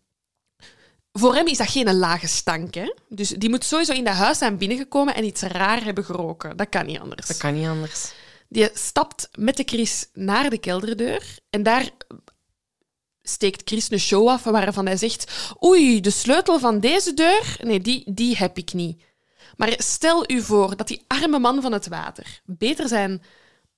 [1.12, 2.74] Voor hem is dat geen lage stank.
[2.74, 2.94] Hè?
[3.08, 6.56] Dus die moet sowieso in dat huis zijn binnengekomen en iets raar hebben geroken.
[6.56, 7.26] Dat kan niet anders.
[7.26, 8.12] Dat kan niet anders.
[8.48, 11.90] Die stapt met de Chris naar de kelderdeur en daar
[13.22, 17.80] steekt Chris een show af waarvan hij zegt oei, de sleutel van deze deur, nee,
[17.80, 19.02] die, die heb ik niet.
[19.56, 23.22] Maar stel u voor dat die arme man van het water beter zijn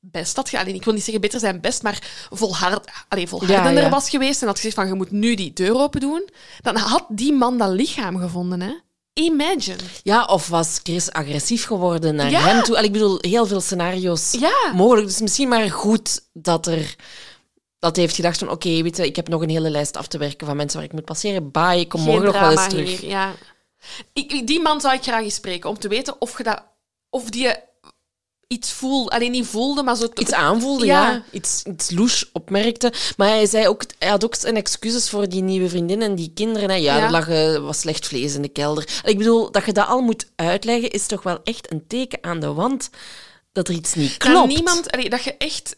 [0.01, 0.67] best had gedaan.
[0.67, 3.89] Ik wil niet zeggen beter zijn best, maar volhard, allee, volhardender Ja, ja.
[3.91, 6.29] was geweest en had gezegd van je moet nu die deur open doen.
[6.61, 8.61] Dan had die man dat lichaam gevonden.
[8.61, 8.73] Hè?
[9.13, 9.77] Imagine.
[10.03, 12.41] Ja, of was Chris agressief geworden naar Ja.
[12.41, 12.75] hem toe?
[12.77, 14.37] Allee, Ik bedoel, heel veel scenario's
[14.75, 15.07] mogelijk.
[15.07, 16.97] Dus misschien maar goed dat er...
[17.79, 20.07] Dat hij heeft gedacht van, oké, weet je, ik heb nog een hele lijst af
[20.07, 21.51] te werken van mensen waar ik moet passeren.
[21.51, 23.01] Bye, ik kom Geen morgen nog wel eens terug.
[23.01, 23.33] hier, ja.
[24.13, 26.63] Ik, die man zou ik graag eens spreken, om te weten of, je dat,
[27.11, 27.55] of die
[28.47, 29.11] iets voelde.
[29.11, 30.09] Alleen niet voelde, maar zo...
[30.15, 31.11] Iets aanvoelde, ja.
[31.11, 31.23] Ja.
[31.31, 32.93] Iets, iets louche opmerkte.
[33.17, 36.31] Maar hij, zei ook, hij had ook zijn excuses voor die nieuwe vriendin en die
[36.35, 36.71] kinderen.
[36.71, 36.77] Hè.
[36.77, 37.05] Ja, Ja.
[37.05, 39.01] er lag eh, wat slecht vlees in de kelder.
[39.05, 42.41] Ik bedoel, dat je dat al moet uitleggen, is toch wel echt een teken aan
[42.41, 42.91] de wand
[43.53, 44.49] dat er iets niet Dat klopt.
[44.55, 44.91] niemand...
[44.91, 45.77] allee, dat je echt...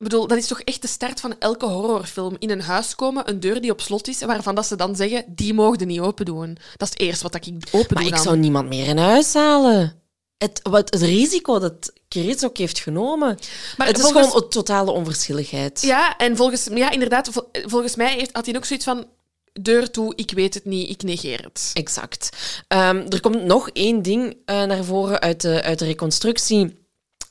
[0.00, 2.36] Ik bedoel, dat is toch echt de start van elke horrorfilm.
[2.38, 5.24] In een huis komen, een deur die op slot is, waarvan dat ze dan zeggen,
[5.28, 6.54] die mogen niet open doen.
[6.76, 8.22] Dat is het eerste wat ik open Maar doe ik dan.
[8.24, 10.02] zou niemand meer in huis halen.
[10.38, 13.38] Het, wat, het risico dat Chris ook heeft genomen.
[13.76, 15.82] Maar het is volgens- gewoon een totale onverschilligheid.
[15.82, 19.06] Ja, en volgens, ja, inderdaad, vol- volgens mij heeft, had hij ook zoiets van...
[19.52, 21.70] Deur toe, ik weet het niet, ik negeer het.
[21.74, 22.28] Exact.
[22.68, 26.79] Ehm, er komt nog één ding eh, naar voren uit de, uit de reconstructie.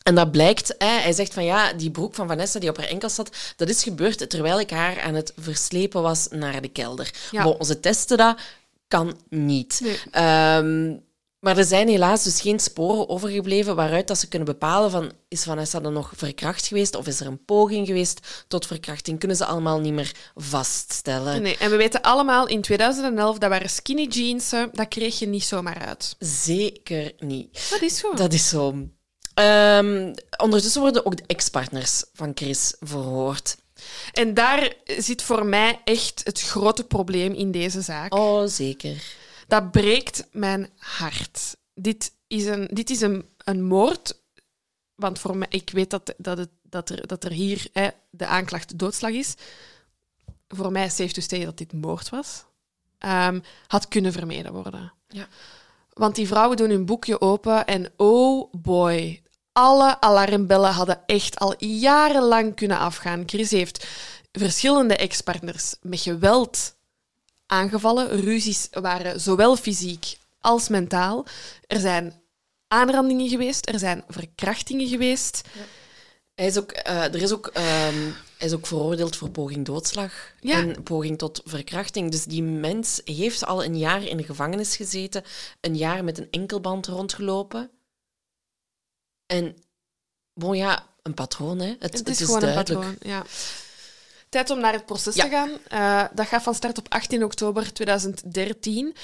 [0.04, 2.88] En dat blijkt, hè, hij zegt van ja, die broek van Vanessa die op haar
[2.88, 7.14] enkel zat, dat is gebeurd terwijl ik haar aan het verslepen was naar de kelder.
[7.32, 7.44] Ja.
[7.44, 8.40] Bon, ze testen dat,
[8.88, 9.80] kan niet.
[9.84, 10.00] Nee.
[10.12, 10.96] Ehm,
[11.40, 15.44] Maar er zijn helaas dus geen sporen overgebleven waaruit dat ze kunnen bepalen van is
[15.44, 19.20] Vanessa dan nog verkracht geweest of is er een poging geweest tot verkrachting.
[19.20, 21.42] Kunnen ze allemaal niet meer vaststellen.
[21.42, 25.44] Nee, en we weten allemaal in 2011 dat waren skinny jeans, dat kreeg je niet
[25.44, 26.16] zomaar uit.
[26.20, 27.68] Zeker niet.
[27.70, 28.14] Dat is zo.
[28.14, 28.88] Dat is zo.
[29.40, 33.58] Ehm, ondertussen worden ook de ex-partners van Chris verhoord.
[34.12, 38.14] En daar zit voor mij echt het grote probleem in deze zaak.
[38.14, 39.04] Oh, zeker.
[39.48, 41.58] Dat breekt mijn hart.
[41.74, 44.22] Dit is een, dit is een, een moord.
[44.96, 48.26] Want voor mij, ik weet dat, dat, het, dat, er, dat er hier hè, de
[48.26, 49.36] aanklacht doodslag is.
[50.48, 52.44] Voor mij is safe to say dat dit moord was.
[52.98, 54.94] Ehm, had kunnen vermeden worden.
[55.08, 55.28] Ja.
[55.94, 59.22] Want die vrouwen doen hun boekje open en oh boy,
[59.60, 63.24] alle alarmbellen hadden echt al jarenlang kunnen afgaan.
[63.26, 63.88] Chris heeft
[64.32, 66.76] verschillende ex-partners met geweld
[67.46, 68.22] aangevallen.
[68.22, 71.26] Ruzies waren zowel fysiek als mentaal.
[71.68, 72.14] Er zijn
[72.68, 75.42] aanrandingen geweest, er zijn verkrachtingen geweest.
[76.36, 78.00] Hij is ook, eh, er is ook, ehm,
[78.38, 80.56] hij is ook veroordeeld voor poging doodslag Ja.
[80.58, 82.12] en poging tot verkrachting.
[82.12, 85.24] Dus die mens heeft al een jaar in de gevangenis gezeten,
[85.62, 87.70] een jaar met een enkelband rondgelopen.
[89.30, 89.56] En,
[90.34, 91.76] bon ja, een patroon, hè.
[91.80, 92.80] Het, Het is gewoon een duidelijk.
[92.86, 92.96] patroon.
[93.12, 93.24] Ja.
[94.30, 95.24] Tijd om naar het proces Ja.
[95.24, 95.50] te gaan.
[95.68, 98.96] Eh, dat gaat van start op 18 oktober 2013.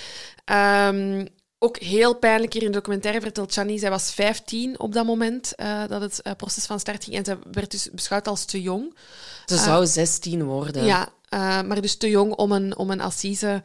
[0.46, 1.26] Ehm,
[1.60, 5.56] ook heel pijnlijk hier in de documentaire vertelt Chani, zij was 15 op dat moment
[5.56, 7.16] eh, dat het eh, proces van start ging.
[7.16, 8.96] En zij werd dus beschouwd als te jong.
[9.46, 10.86] Ze zou 16 worden.
[10.86, 11.10] Ja,
[11.62, 13.64] maar dus te jong om een, om een assise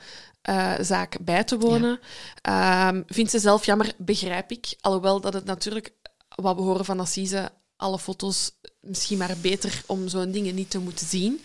[0.80, 2.00] zaak bij te wonen.
[2.42, 4.74] Ehm, vindt ze zelf jammer, begrijp ik.
[4.80, 5.92] Alhoewel dat het natuurlijk,
[6.42, 10.78] wat we horen van assise, alle foto's misschien maar beter om zo'n dingen niet te
[10.78, 11.44] moeten zien.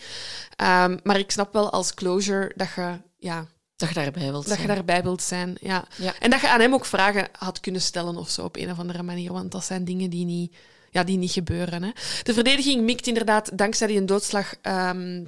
[0.56, 4.58] Ehm, maar ik snap wel als closure dat je, ja, Dat je daarbij wilt dat
[4.58, 4.74] je zijn.
[4.74, 5.56] daarbij wilt zijn.
[5.60, 5.84] Ja.
[5.96, 6.14] Ja.
[6.20, 8.78] En dat je aan hem ook vragen had kunnen stellen of zo op een of
[8.78, 9.32] andere manier.
[9.32, 10.54] Want dat zijn dingen die niet,
[10.90, 11.82] ja, die niet gebeuren.
[11.82, 11.90] Hè.
[12.22, 15.24] De verdediging mikt inderdaad, dankzij die een doodslag, ehm,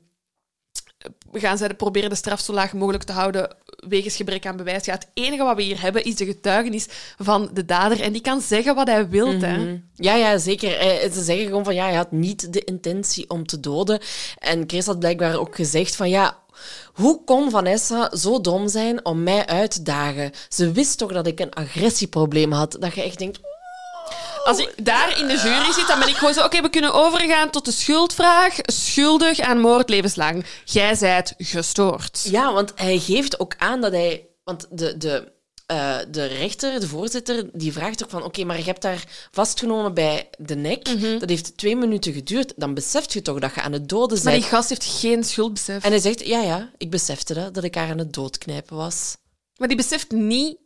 [1.32, 3.54] gaan zij proberen de straf zo laag mogelijk te houden
[3.88, 4.84] wegens gebrek aan bewijs.
[4.84, 6.86] Ja, het enige wat we hier hebben is de getuigenis
[7.18, 8.00] van de dader.
[8.00, 9.32] En die kan zeggen wat hij wil.
[9.32, 9.76] Mhm.
[9.94, 10.76] Ja, ja, zeker.
[10.76, 14.00] Eh, Ze zeggen gewoon van ja, hij had niet de intentie om te doden.
[14.38, 16.38] En Chris had blijkbaar ook gezegd van ja,
[16.92, 20.32] hoe kon Vanessa zo dom zijn om mij uit te dagen?
[20.48, 22.76] Ze wist toch dat ik een agressieprobleem had.
[22.80, 23.40] Dat je echt denkt,
[24.48, 26.44] Als ik daar in de jury zit, dan ben ik gewoon zo...
[26.44, 28.56] Oké, we kunnen overgaan tot de schuldvraag.
[28.62, 30.44] Schuldig aan moord levenslang.
[30.64, 32.26] Jij zijt gestoord.
[32.30, 34.26] Ja, want hij geeft ook aan dat hij...
[34.44, 35.32] Want de, de,
[35.66, 38.22] eh, de rechter, de voorzitter, die vraagt ook van...
[38.24, 40.84] Oké, maar je hebt daar vastgenomen bij de nek.
[41.20, 42.52] Dat heeft twee minuten geduurd.
[42.56, 44.42] Dan beseft je toch dat je aan het doden Maar bent.
[44.42, 45.84] die gast heeft geen schuldbesef.
[45.84, 49.16] En hij zegt, ja, ja, ik besefte dat, dat ik haar aan het doodknijpen was.
[49.56, 50.56] Maar die beseft niet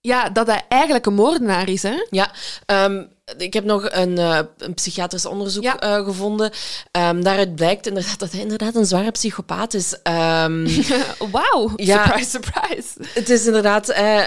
[0.00, 1.82] ja, dat hij eigenlijk een moordenaar is.
[1.82, 2.06] Hè?
[2.10, 2.30] Ja,
[2.66, 3.02] ehm,
[3.36, 5.78] ik heb nog een, eh, een psychiatrisch onderzoek Ja.
[5.78, 6.50] eh, gevonden.
[6.90, 10.02] Ehm, daaruit blijkt inderdaad dat hij inderdaad een zware psychopaat is.
[10.02, 10.68] Ehm,
[11.32, 11.70] Wauw.
[11.76, 12.04] Ja.
[12.04, 12.88] Surprise, surprise.
[13.14, 14.24] Het is inderdaad, eh,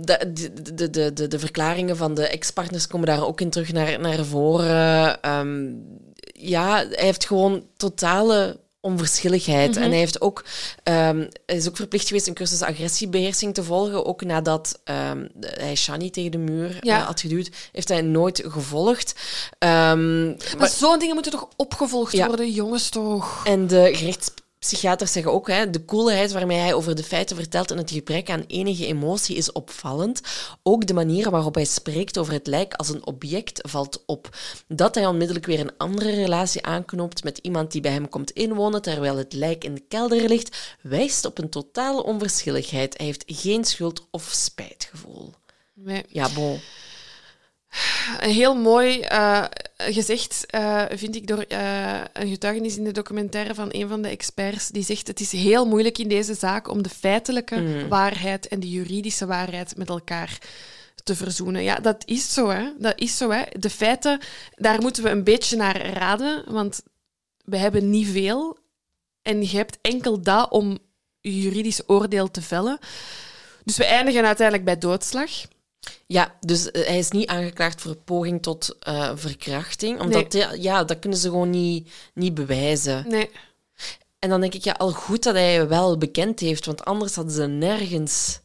[0.00, 0.32] de,
[0.74, 4.24] de, de, de, de, verklaringen van de ex-partners komen daar ook in terug naar, naar
[4.24, 5.18] voren.
[6.32, 9.76] Ja, hij heeft gewoon totale onverschilligheid.
[9.76, 10.44] En hij, heeft ook,
[10.82, 14.06] ehm, is ook verplicht geweest een cursus agressiebeheersing te volgen.
[14.06, 16.98] Ook nadat ehm, hij Shani tegen de muur Ja.
[17.00, 19.14] eh, had geduwd, heeft hij nooit gevolgd.
[19.58, 20.26] Ehm,
[20.58, 22.26] Maar zo'n dingen moeten toch opgevolgd Ja.
[22.26, 23.40] worden, jongens toch?
[23.44, 23.90] en de
[24.64, 28.30] gerechtspsychiaters zeggen ook, hè, de koelheid waarmee hij over de feiten vertelt en het gebrek
[28.30, 30.20] aan enige emotie is opvallend.
[30.62, 34.28] Ook de manier waarop hij spreekt over het lijk als een object valt op.
[34.68, 38.82] Dat hij onmiddellijk weer een andere relatie aanknoopt met iemand die bij hem komt inwonen
[38.82, 42.96] terwijl het lijk in de kelder ligt, wijst op een totale onverschilligheid.
[42.96, 45.32] Hij heeft geen schuld of spijtgevoel.
[45.74, 46.04] Nee.
[46.08, 46.60] Ja, bon.
[48.18, 49.44] Heel mooi eh,
[49.76, 54.08] gezegd, eh, vind ik, door eh, een getuigenis in de documentaire van een van de
[54.08, 54.68] experts.
[54.68, 58.70] Die zegt: Het is heel moeilijk in deze zaak om de feitelijke waarheid en de
[58.70, 60.38] juridische waarheid met elkaar
[61.04, 61.62] te verzoenen.
[61.62, 62.72] Ja, dat is zo, hè?
[62.78, 63.42] Dat is zo, hè?
[63.58, 64.20] De feiten,
[64.56, 66.82] daar moeten we een beetje naar raden, want
[67.44, 68.58] we hebben niet veel.
[69.22, 70.78] En je hebt enkel dat om
[71.20, 72.78] je juridisch oordeel te vellen.
[73.64, 75.30] Dus we eindigen uiteindelijk bij doodslag.
[76.06, 80.00] Ja, dus eh, hij is niet aangeklaagd voor poging tot eh, verkrachting.
[80.00, 83.04] Omdat, ja, ja, dat kunnen ze gewoon niet, niet bewijzen.
[83.08, 83.30] Nee.
[84.18, 87.34] En dan denk ik, ja, al goed dat hij wel bekend heeft, want anders hadden
[87.34, 88.40] ze nergens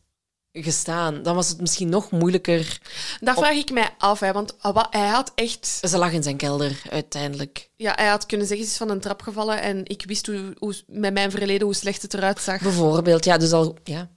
[0.52, 1.24] gestaan.
[1.24, 2.80] Dan was het misschien nog moeilijker.
[3.20, 5.80] Dat vraag ik mij af, hè, want wa- hij had echt...
[5.88, 7.70] Ze lag in zijn kelder, uiteindelijk.
[7.76, 10.54] Ja, hij had kunnen zeggen, ze is van een trap gevallen en ik wist hoe,
[10.58, 12.62] hoe, met mijn verleden hoe slecht het eruit zag.
[12.62, 13.78] Bijvoorbeeld, ja, dus al...
[13.84, 14.10] Ja.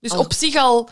[0.00, 0.88] Dus Al- op zich al...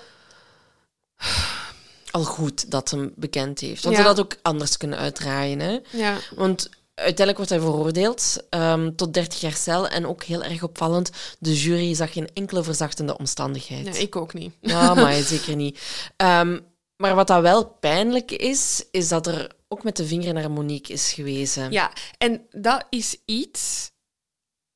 [2.11, 3.85] al goed dat hem bekend heeft.
[3.85, 4.03] Want Ja.
[4.03, 5.61] ze had ook anders kunnen uitdraaien.
[5.61, 5.79] Hè?
[5.91, 6.19] Ja.
[6.35, 9.89] Want uiteindelijk wordt hij veroordeeld ehm, tot 30 jaar cel.
[9.89, 13.87] En ook heel erg opvallend, de jury zag geen enkele verzachtende omstandigheid.
[13.97, 14.55] ja, ik ook niet.
[14.61, 15.81] Ja, maar zeker niet.
[16.17, 16.59] Ehm,
[16.97, 20.93] maar wat dat wel pijnlijk is, is dat er ook met de vinger naar Monique
[20.93, 21.73] is gewezen.
[21.73, 23.91] Ja, en dat is iets.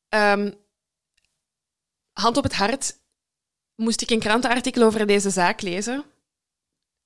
[0.09, 0.53] ehm,
[2.13, 2.97] hand op het hart,
[3.77, 6.05] moest ik een krantenartikel over deze zaak lezen.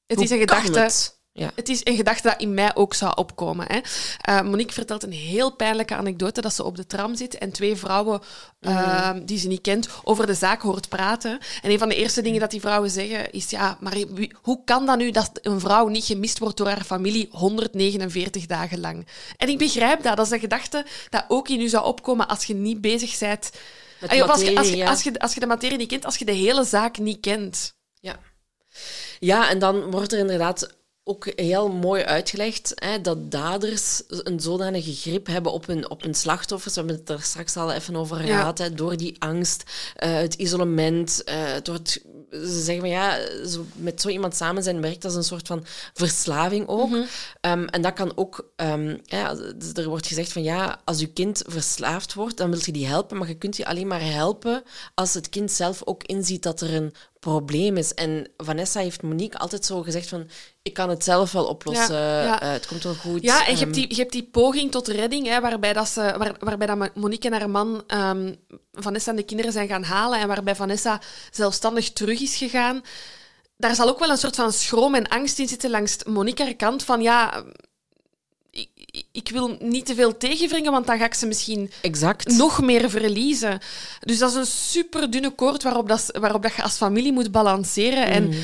[0.09, 0.78] Het is een gedachte.
[0.78, 1.16] het?
[1.32, 1.50] Ja.
[1.54, 3.66] Het is een gedachte dat in mij ook zou opkomen.
[3.68, 3.78] Hè.
[4.20, 7.76] Eh, Monique vertelt een heel pijnlijke anekdote dat ze op de tram zit en twee
[7.76, 8.20] vrouwen
[8.61, 11.38] eh, die ze niet kent over de zaak hoort praten.
[11.62, 14.64] En een van de eerste dingen dat die vrouwen zeggen is: ja, maar wie- hoe
[14.64, 19.06] kan dat nu dat een vrouw niet gemist wordt door haar familie 149 dagen lang?
[19.36, 20.16] En ik begrijp dat.
[20.16, 23.50] Dat is een gedachte dat ook in u zou opkomen als je niet bezig bent.
[24.00, 26.16] Ja, als, je, als, materie, je, als, je, als je de materie niet kent, als
[26.16, 27.76] je de hele zaak niet kent.
[29.18, 29.50] Ja.
[29.50, 35.26] en dan wordt er inderdaad ook heel mooi uitgelegd hè, dat daders een zodanige grip
[35.26, 36.74] hebben op hun, op hun slachtoffers.
[36.74, 38.38] We hebben het er straks al even over Ja.
[38.38, 38.58] gehad.
[38.58, 39.62] Hè, door die angst,
[39.96, 41.22] eh, het isolement,
[41.62, 45.24] door het, ze zeggen van ja, zo, met zo iemand samen zijn werkt als een
[45.24, 45.64] soort van
[45.94, 46.96] verslaving ook.
[47.40, 49.36] Ehm, en dat kan ook, ehm, ja,
[49.74, 53.16] er wordt gezegd van ja, als je kind verslaafd wordt, dan wil je die helpen,
[53.16, 54.62] maar je kunt die alleen maar helpen
[54.94, 57.94] als het kind zelf ook inziet dat er een probleem is.
[57.94, 60.28] En Vanessa heeft Monique altijd zo gezegd van
[60.62, 62.40] ik kan het zelf wel oplossen, Ja, ja.
[62.40, 63.22] eh, het komt wel goed.
[63.22, 65.88] Ja, en je Ehm, hebt die, je hebt die poging tot redding, hè, waarbij, dat
[65.88, 68.34] ze, waar, waarbij dat Monique en haar man ehm,
[68.72, 71.00] Vanessa en de kinderen zijn gaan halen en waarbij Vanessa
[71.30, 72.82] zelfstandig terug is gegaan.
[73.56, 76.54] Daar zal ook wel een soort van schroom en angst in zitten langs Monique haar
[76.54, 77.44] kant van ja,
[79.12, 82.36] ik, wil niet te veel tegenwringen, want dan ga ik ze misschien Exact.
[82.36, 83.59] nog meer verliezen.
[84.01, 87.30] Dus dat is een super dunne koord waarop, dat, waarop dat je als familie moet
[87.32, 88.07] balanceren.
[88.07, 88.34] En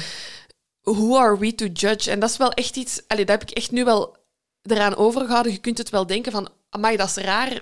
[0.83, 2.11] who are we to judge?
[2.11, 3.01] En dat is wel echt iets...
[3.07, 4.17] Allee, dat heb ik echt nu wel
[4.63, 5.53] eraan overgehouden.
[5.53, 7.61] Je kunt het wel denken van, amai, dat is raar,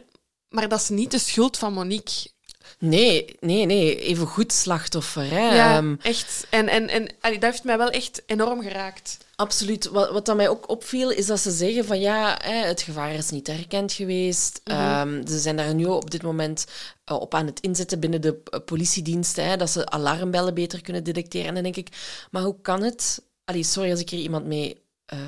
[0.49, 2.31] maar dat is niet de schuld van Monique.
[2.79, 4.01] Nee, nee, nee.
[4.01, 5.31] Even goed slachtoffer.
[5.31, 5.55] Hè.
[5.55, 6.47] Ja, Ehm, echt.
[6.51, 9.19] En, en, en allee, dat heeft mij wel echt enorm geraakt.
[9.43, 9.89] Absoluut.
[9.89, 13.15] Wat, wat dan mij ook opviel, is dat ze zeggen van ja, hè, het gevaar
[13.15, 14.61] is niet herkend geweest.
[14.65, 16.67] Ehm, ze zijn daar nu op dit moment
[17.05, 21.05] eh, op aan het inzetten binnen de eh, politiediensten, hè, dat ze alarmbellen beter kunnen
[21.05, 21.49] detecteren.
[21.49, 21.89] En dan denk ik,
[22.31, 23.23] maar hoe kan het...
[23.45, 25.19] Allee, sorry als ik hier iemand mee eh,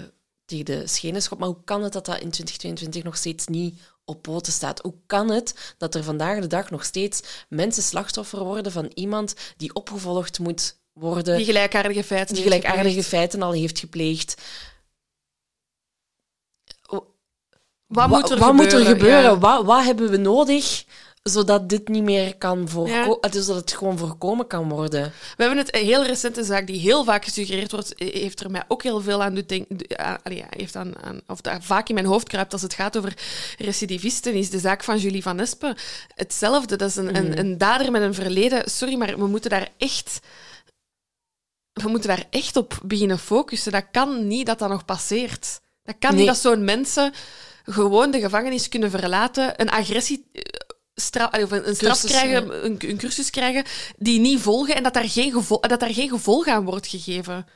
[0.45, 3.81] tegen de schenen schop, maar hoe kan het dat dat in 2022 nog steeds niet
[4.05, 4.81] op poten staat?
[4.81, 9.35] Hoe kan het dat er vandaag de dag nog steeds mensen slachtoffer worden van iemand
[9.57, 12.34] die opgevolgd moet worden Die gelijkaardige feiten.
[12.34, 14.42] die gelijkaardige feiten al heeft gepleegd.
[17.86, 18.55] Wat moet er wat gebeuren?
[18.57, 19.22] moet er gebeuren?
[19.22, 19.38] Ja.
[19.38, 20.84] Wat, wat hebben we nodig
[21.22, 23.18] zodat dit niet meer kan voorkomen?
[23.20, 23.28] Ja.
[23.28, 25.03] Dus dat het gewoon voorkomen kan worden.
[25.36, 28.51] We hebben het een heel recente zaak die heel vaak gesuggereerd wordt, eh, heeft er
[28.51, 29.99] mij ook heel veel aan doen denken.
[29.99, 30.18] aan-
[30.51, 33.14] heeft aan, aan, of daar vaak in mijn hoofd kruipt als het gaat over
[33.59, 35.76] recidivisten, is de zaak van Julie van Espen
[36.14, 36.76] hetzelfde.
[36.76, 38.70] Dat is een, een, een dader met een verleden.
[38.70, 40.20] Sorry, maar we moeten daar echt.
[41.75, 43.72] We moeten daar echt op beginnen focussen.
[43.72, 45.61] Dat kan niet dat dat nog passeert.
[45.83, 46.18] Dat kan Nee.
[46.18, 47.12] niet dat zo'n mensen
[47.64, 50.29] gewoon de gevangenis kunnen verlaten, een agressie.
[50.33, 50.43] eh,
[50.97, 53.64] Stra allee, of een, straf Cursus, krijgen, een, een cursus krijgen,
[53.99, 57.47] die niet volgen en dat daar geen, gevol dat daar geen gevolg aan wordt gegeven.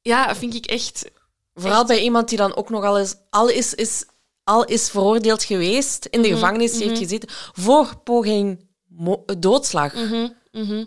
[0.00, 1.10] Ja, vind ik echt.
[1.54, 4.04] Vooral bij iemand die dan ook nog al is, al is, is,
[4.44, 8.66] al is veroordeeld geweest, in Mhm, de gevangenis heeft gezeten, voor poging
[9.38, 9.94] doodslag.
[9.94, 10.84] Mhm,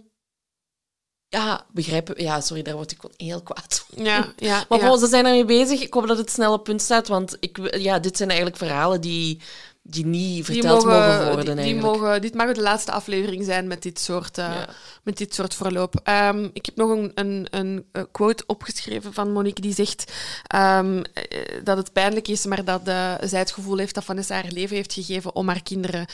[1.31, 2.23] Ja, begrijpen.
[2.23, 3.85] Ja, sorry, daar word ik gewoon heel kwaad.
[3.89, 4.03] van.
[4.05, 4.65] Ja, ja.
[4.69, 4.87] Maar ja.
[4.87, 5.81] bon, ze zijn ermee bezig.
[5.81, 9.01] Ik hoop dat het snel op punt staat, want ik, ja, dit zijn eigenlijk verhalen
[9.01, 9.39] die,
[9.81, 11.55] die niet Die verteld mogen, worden.
[11.55, 14.67] die- die mogen, dit mag de laatste aflevering zijn met dit soort, eh, Ja.
[15.03, 15.99] met dit soort verloop.
[16.03, 20.11] Ehm, ik heb nog een, een, een quote opgeschreven van Monique die zegt
[20.47, 21.23] ehm, eh,
[21.63, 24.75] dat het pijnlijk is, maar dat eh, zij het gevoel heeft dat Vanessa haar leven
[24.75, 26.05] heeft gegeven om haar kinderen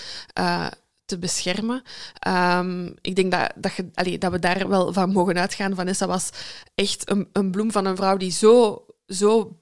[1.07, 1.81] te beschermen.
[2.19, 5.75] Ehm, ik denk dat, dat, je, dat we daar wel van mogen uitgaan.
[5.75, 6.29] Vanessa was
[6.75, 9.57] echt een, een bloem van een vrouw die zo, zo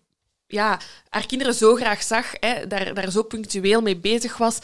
[0.47, 0.79] ja,
[1.09, 4.59] haar kinderen zo graag zag, hè, daar, daar zo punctueel mee bezig was.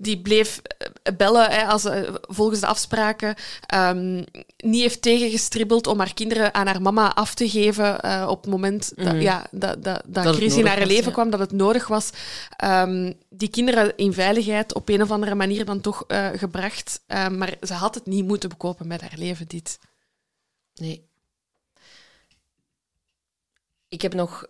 [0.00, 3.34] Die bleef eh, bellen hè, als, eh, volgens de afspraken.
[3.66, 4.24] Ehm,
[4.56, 8.50] niet heeft tegengestribbeld om haar kinderen aan haar mama af te geven eh, op het
[8.50, 9.20] moment dat, Mhm.
[9.20, 11.10] ja, dat, dat, dat, het Chris in haar was, leven ja.
[11.10, 12.10] kwam, dat het nodig was.
[12.56, 17.02] Ehm, die kinderen in veiligheid op een of andere manier dan toch gebracht.
[17.06, 19.78] Ehm, maar ze had het niet moeten bekopen met haar leven, dit.
[20.74, 21.06] Nee.
[23.88, 24.46] Ik heb nog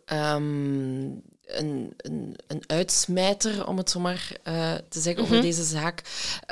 [1.48, 6.02] een, een, een uitsmijter, om het zo maar uh, te zeggen, over deze zaak.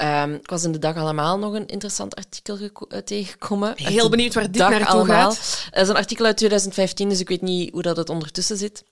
[0.02, 3.72] Um, ik was in de dag allemaal nog een interessant artikel uh, tegengekomen.
[3.76, 5.30] Heel benieuwd waar dit naartoe allemaal.
[5.32, 5.68] gaat.
[5.70, 8.84] Dat is een artikel uit 2015, dus ik weet niet hoe dat het ondertussen zit.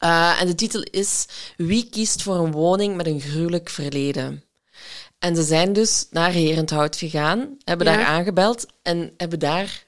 [0.00, 1.26] Uh, en de titel is
[1.56, 4.44] Wie kiest voor een woning met een gruwelijk verleden?
[5.18, 9.86] En ze zijn dus naar Herenthout gegaan, hebben daar aangebeld en hebben daar,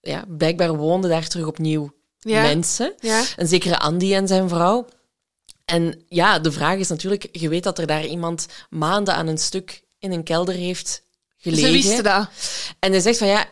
[0.00, 1.92] ja, blijkbaar woonden daar terug opnieuw
[2.22, 2.94] mensen.
[3.00, 3.24] Ja.
[3.36, 4.86] Een zekere Andy en zijn vrouw.
[5.64, 9.38] En ja, de vraag is natuurlijk, je weet dat er daar iemand maanden aan een
[9.38, 11.02] stuk in een kelder heeft
[11.36, 11.66] gelegen.
[11.66, 12.28] Ze wisten dat.
[12.78, 13.46] En hij zegt van ja,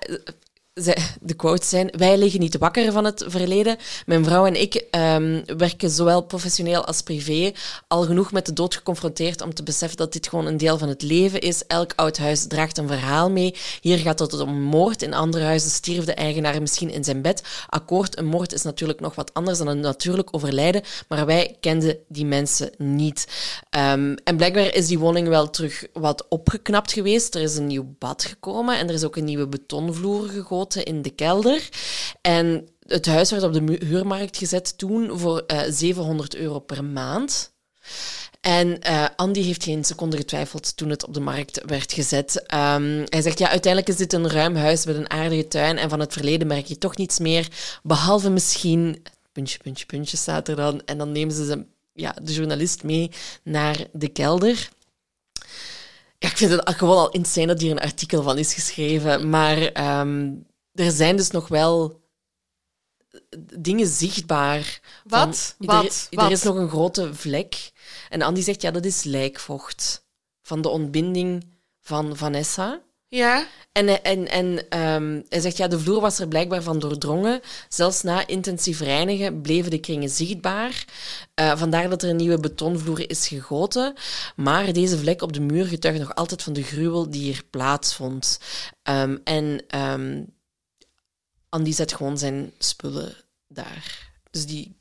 [1.20, 3.76] de quotes zijn: Wij liggen niet wakker van het verleden.
[4.06, 7.52] Mijn vrouw en ik um, werken zowel professioneel als privé
[7.88, 10.88] al genoeg met de dood geconfronteerd om te beseffen dat dit gewoon een deel van
[10.88, 11.66] het leven is.
[11.66, 13.54] Elk oud huis draagt een verhaal mee.
[13.80, 15.02] Hier gaat het om moord.
[15.02, 17.42] In andere huizen stierf de eigenaar misschien in zijn bed.
[17.68, 21.98] Akkoord, een moord is natuurlijk nog wat anders dan een natuurlijk overlijden, maar wij kenden
[22.08, 23.26] die mensen niet.
[23.76, 27.34] Um, en blijkbaar is die woning wel terug wat opgeknapt geweest.
[27.34, 30.28] Er is een nieuw bad gekomen en er is ook een nieuwe betonvloer
[30.68, 31.68] in de kelder.
[32.20, 36.84] En het huis werd op de huurmarkt gezet toen voor uh, eh, 700 euro per
[36.84, 37.52] maand.
[38.40, 42.36] En uh, Andy heeft geen seconde getwijfeld toen het op de markt werd gezet.
[42.36, 45.88] Um, hij zegt, ja, uiteindelijk is dit een ruim huis met een aardige tuin en
[45.88, 47.48] van het verleden merk je toch niets meer,
[47.82, 49.02] behalve misschien...
[49.32, 50.82] Puntje, puntje, puntje staat er dan.
[50.84, 53.10] En dan nemen ze ja, de journalist mee
[53.42, 54.68] naar de kelder.
[56.18, 59.28] Ja, ik vind het gewoon al insane dat hier een artikel van is geschreven.
[59.28, 62.00] Maar um, er zijn dus nog wel
[63.56, 64.80] dingen zichtbaar.
[65.04, 65.54] Wat?
[65.58, 66.08] Van, Wat?
[66.10, 67.72] Er, er, is nog een grote vlek.
[68.08, 70.04] En Andy zegt, ja, dat is lijkvocht.
[70.42, 71.44] Van de ontbinding
[71.80, 72.80] van Vanessa.
[73.08, 73.46] Ja.
[73.72, 77.40] En, en, en um, hij zegt, ja, de vloer was er blijkbaar van doordrongen.
[77.68, 80.84] Zelfs na intensief reinigen bleven de kringen zichtbaar.
[81.40, 83.94] Uh, vandaar dat er een nieuwe betonvloer is gegoten.
[84.36, 88.40] Maar deze vlek op de muur getuigt nog altijd van de gruwel die hier plaatsvond.
[88.82, 90.26] Um, en um,
[91.50, 93.16] Andy zet gewoon zijn spullen
[93.48, 94.12] daar.
[94.30, 94.76] Dus die,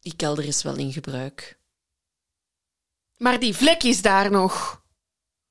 [0.00, 1.58] die kelder is wel in gebruik.
[3.16, 4.82] Maar die vlek is daar nog.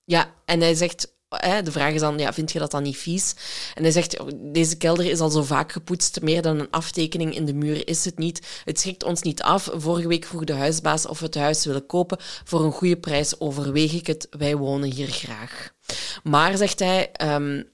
[0.03, 1.11] Ja, en hij zegt...
[1.63, 3.35] De vraag is dan, ja, vind je dat dan niet vies?
[3.73, 7.35] En hij zegt, oh, deze kelder is al zo vaak gepoetst, meer dan een aftekening
[7.35, 8.61] in de muur is het niet.
[8.63, 9.69] Het schrikt ons niet af.
[9.73, 12.17] Vorige week vroeg de huisbaas of we het huis willen kopen.
[12.21, 14.27] Voor een goede prijs overweeg ik het.
[14.29, 15.73] Wij wonen hier graag.
[16.23, 17.71] Maar, zegt hij, um,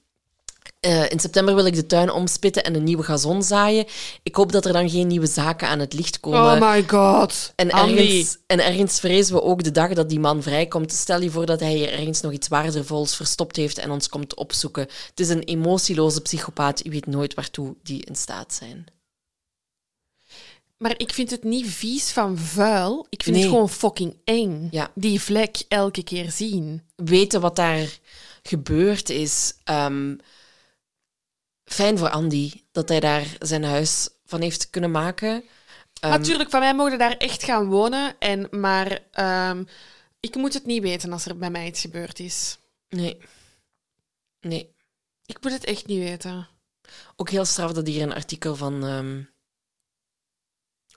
[0.87, 3.85] uh, in september wil ik de tuin omspitten en een nieuwe gazon zaaien.
[4.23, 6.61] Ik hoop dat er dan geen nieuwe zaken aan het licht komen.
[6.61, 7.53] Oh my god.
[7.55, 10.91] En ergens, en ergens vrezen we ook de dag dat die man vrijkomt.
[10.91, 14.35] Stel je voor dat hij hier ergens nog iets waardevols verstopt heeft en ons komt
[14.35, 14.87] opzoeken.
[15.09, 16.83] Het is een emotieloze psychopaat.
[16.83, 18.85] Je weet nooit waartoe die in staat zijn.
[20.77, 23.05] Maar ik vind het niet vies van vuil.
[23.09, 24.67] Ik vind het gewoon fucking eng.
[24.71, 24.91] Ja.
[24.95, 26.81] Die vlek elke keer zien.
[26.95, 27.99] Weten wat daar
[28.43, 29.53] gebeurd is.
[29.65, 30.19] Um,
[31.69, 35.33] fijn voor Andy dat hij daar zijn huis van heeft kunnen maken.
[35.33, 38.15] Um, Natuurlijk, van mij mogen daar echt gaan wonen.
[38.19, 38.99] En, maar
[39.49, 39.67] um,
[40.19, 42.57] ik moet het niet weten als er bij mij iets gebeurd is.
[42.89, 43.17] Nee.
[44.41, 44.75] Nee.
[45.25, 46.47] Ik moet het echt niet weten.
[47.15, 49.29] Ook heel straf dat hier een artikel van um,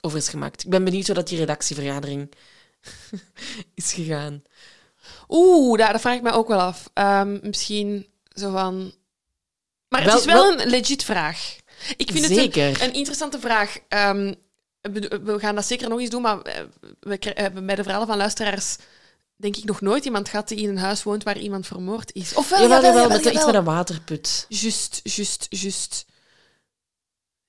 [0.01, 0.63] over is gemaakt.
[0.63, 2.31] Ik ben benieuwd hoe dat die redactievergadering
[3.75, 4.43] is gegaan.
[5.29, 6.89] Oeh, daar, dat vraag ik me ook wel af.
[7.41, 8.93] misschien zo van
[9.93, 11.55] maar het is wel, een legit vraag.
[11.97, 13.77] Ik vind het een, een, interessante vraag.
[13.89, 14.35] Um,
[14.81, 16.63] we, gaan dat zeker nog eens doen, maar eh,
[16.99, 18.77] we hebben bij de verhalen van luisteraars
[19.35, 22.33] denk ik nog nooit iemand gehad die in een huis woont waar iemand vermoord is.
[22.33, 24.45] Of wel, jawel, jawel, jawel, met iets met een waterput.
[24.49, 26.05] Just, just, just.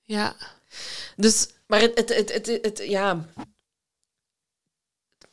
[0.01, 0.35] Ja.
[1.15, 3.25] Dus, maar het, het, het, het, het ja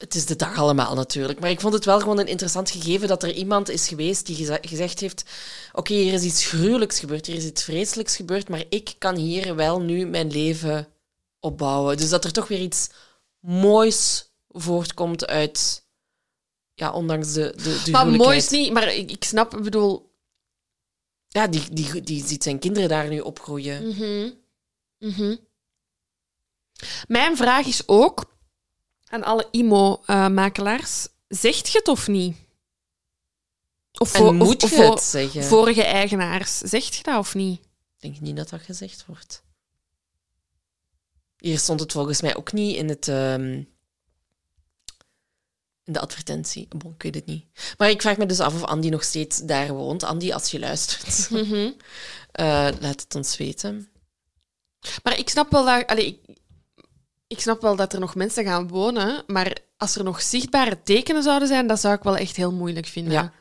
[0.02, 1.40] het is de dag allemaal natuurlijk.
[1.40, 4.58] Maar ik vond het wel gewoon een interessant gegeven dat er iemand is geweest die
[4.60, 5.24] gezegd heeft:
[5.72, 9.56] Oké, hier is iets gruwelijks gebeurd, hier is iets vreselijks gebeurd, maar ik kan hier
[9.56, 10.88] wel nu mijn leven
[11.40, 11.96] opbouwen.
[11.96, 12.90] Dus dat er toch weer iets
[13.40, 15.86] moois voortkomt uit.
[16.74, 20.10] Ja, ondanks de, de, de Maar mooi is niet, maar ik, ik snap, ik bedoel.
[21.28, 23.86] Ja, die, die, die ziet zijn kinderen daar nu opgroeien.
[23.86, 23.92] Mm
[24.98, 25.38] -hmm.
[27.06, 28.32] Mijn vraag is ook
[29.12, 31.08] aan alle IMO-makelaars.
[31.28, 32.36] Zegt je het of niet?
[33.98, 35.44] Of, moet je het zeggen?
[35.44, 36.58] vorige eigenaars.
[36.58, 37.60] Zegt je dat of niet?
[37.60, 39.42] Ik denk niet dat dat gezegd wordt.
[41.36, 43.52] Hier stond het volgens mij ook niet in, het, um,
[45.84, 46.68] in de advertentie.
[46.76, 47.44] Bon, ik weet het niet.
[47.78, 50.02] Maar ik vraag me dus af of Andy nog steeds daar woont.
[50.02, 51.74] Andy, als je luistert, mm -hmm.
[52.40, 53.90] uh, laat het ons weten.
[55.02, 55.86] Maar ik snap wel dat...
[55.86, 56.36] Allee, ik,
[57.32, 61.22] ik snap wel dat er nog mensen gaan wonen, maar als er nog zichtbare tekenen
[61.22, 63.12] zouden zijn, dat zou ik wel echt heel moeilijk vinden.
[63.12, 63.32] Ja.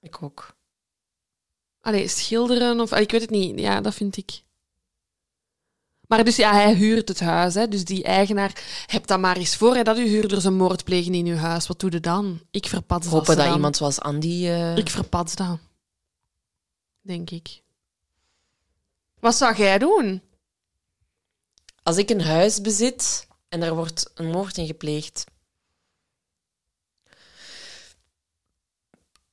[0.00, 0.54] Ik ook.
[1.80, 2.92] Allee, schilderen of...
[2.92, 3.58] Ik weet het niet.
[3.60, 4.42] Ja, dat vind ik.
[6.06, 7.54] Maar dus ja, hij huurt het huis.
[7.54, 7.68] Hè.
[7.68, 11.14] Dus die eigenaar, heb dat maar eens voor hè, dat uw huurders een moord plegen
[11.14, 11.66] in uw huis.
[11.66, 12.40] Wat doe je dan?
[12.50, 13.12] Ik verpats dat.
[13.14, 13.54] Hopen dat dan.
[13.54, 14.46] iemand zoals Andy...
[14.46, 15.58] eh, Ik verpats dat.
[17.00, 17.62] Denk ik.
[19.20, 20.22] Wat zou jij doen?
[21.82, 25.24] Als ik een huis bezit en er wordt een moord in gepleegd...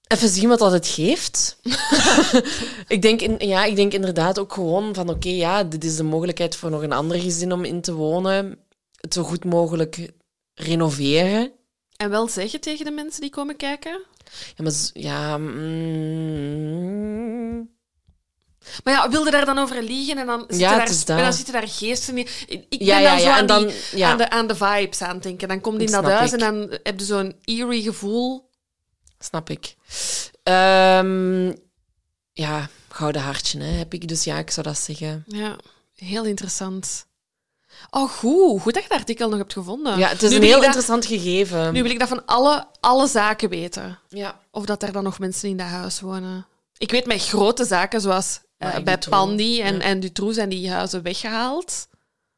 [0.08, 1.58] Even zien wat dat het geeft.
[2.96, 5.10] ik, denk in, ja, ik denk inderdaad ook gewoon van...
[5.10, 8.60] Oké, ja, dit is de mogelijkheid voor nog een ander gezin om in te wonen.
[8.96, 10.12] Het zo goed mogelijk
[10.54, 11.52] renoveren.
[11.96, 14.02] En wel zeggen tegen de mensen die komen kijken?
[14.56, 14.74] Ja, maar...
[14.94, 15.38] Ja...
[15.38, 16.58] mm,
[18.84, 21.54] Maar ja, wilde daar dan over liegen en dan zitten, Ja, daar, en dan zitten
[21.54, 22.28] daar geesten in.
[22.48, 25.02] Ik Ja, ben ja, dan zo ja, aan, dan- die, aan, de, aan de vibes
[25.02, 25.48] aan het denken.
[25.48, 26.42] Dan komt die in Dat dat snap huis ik.
[26.42, 28.50] en dan heb je zo'n eerie gevoel.
[29.20, 29.76] Snap ik.
[30.44, 31.48] Ehm,
[32.34, 34.08] ja, gouden hartje, hè, heb ik.
[34.08, 35.24] Dus ja, ik zou dat zeggen.
[35.28, 35.56] Ja,
[35.96, 37.06] heel interessant.
[37.90, 38.62] Oh, goed.
[38.62, 39.98] Goed dat je dat artikel nog hebt gevonden.
[39.98, 41.74] Ja, het is Nu een heel dat- interessant gegeven.
[41.74, 44.00] Nu wil ik dat van alle, alle zaken weten.
[44.10, 44.40] Ja.
[44.52, 46.46] Of dat er dan nog mensen in dat huis wonen.
[46.78, 49.82] Ik weet met grote zaken, zoals bij Dutroux, Pandy en, ja.
[49.82, 51.88] en Dutroux zijn die huizen weggehaald.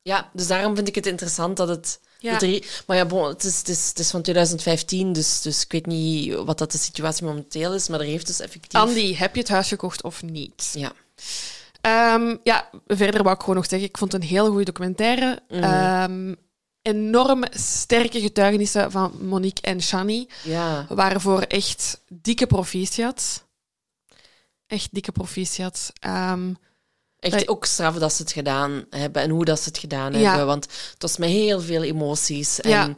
[0.01, 1.99] ja, dus daarom vind ik het interessant dat het...
[2.21, 2.39] Ja.
[2.87, 5.85] maar ja, bon, het, is, het, is, het is van 2015, dus, dus ik weet
[5.85, 8.81] niet wat dat de situatie momenteel is, maar er heeft dus effectief...
[8.81, 10.71] Andy, heb je het huis gekocht of niet?
[10.73, 10.91] Ja.
[11.81, 15.41] Ehm, ja, verder wou ik gewoon nog zeggen, ik vond het een heel goede documentaire.
[15.49, 15.63] Mhm.
[15.63, 16.33] Ehm,
[16.81, 20.85] enorm sterke getuigenissen van Monique en Shani, Ja.
[20.89, 23.43] waarvoor echt dikke proficiat.
[24.69, 25.91] Echt dikke proficiat.
[25.99, 26.53] Ehm,
[27.19, 30.27] Echt ook straf dat ze het gedaan hebben en hoe dat ze het gedaan Ja.
[30.29, 30.45] hebben.
[30.45, 32.59] Want het was met heel veel emoties.
[32.61, 32.97] En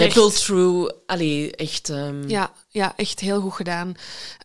[0.00, 0.44] Terecht.
[0.44, 0.90] through.
[1.06, 3.94] Allee, echt ehm, Ja, ja, echt heel goed gedaan.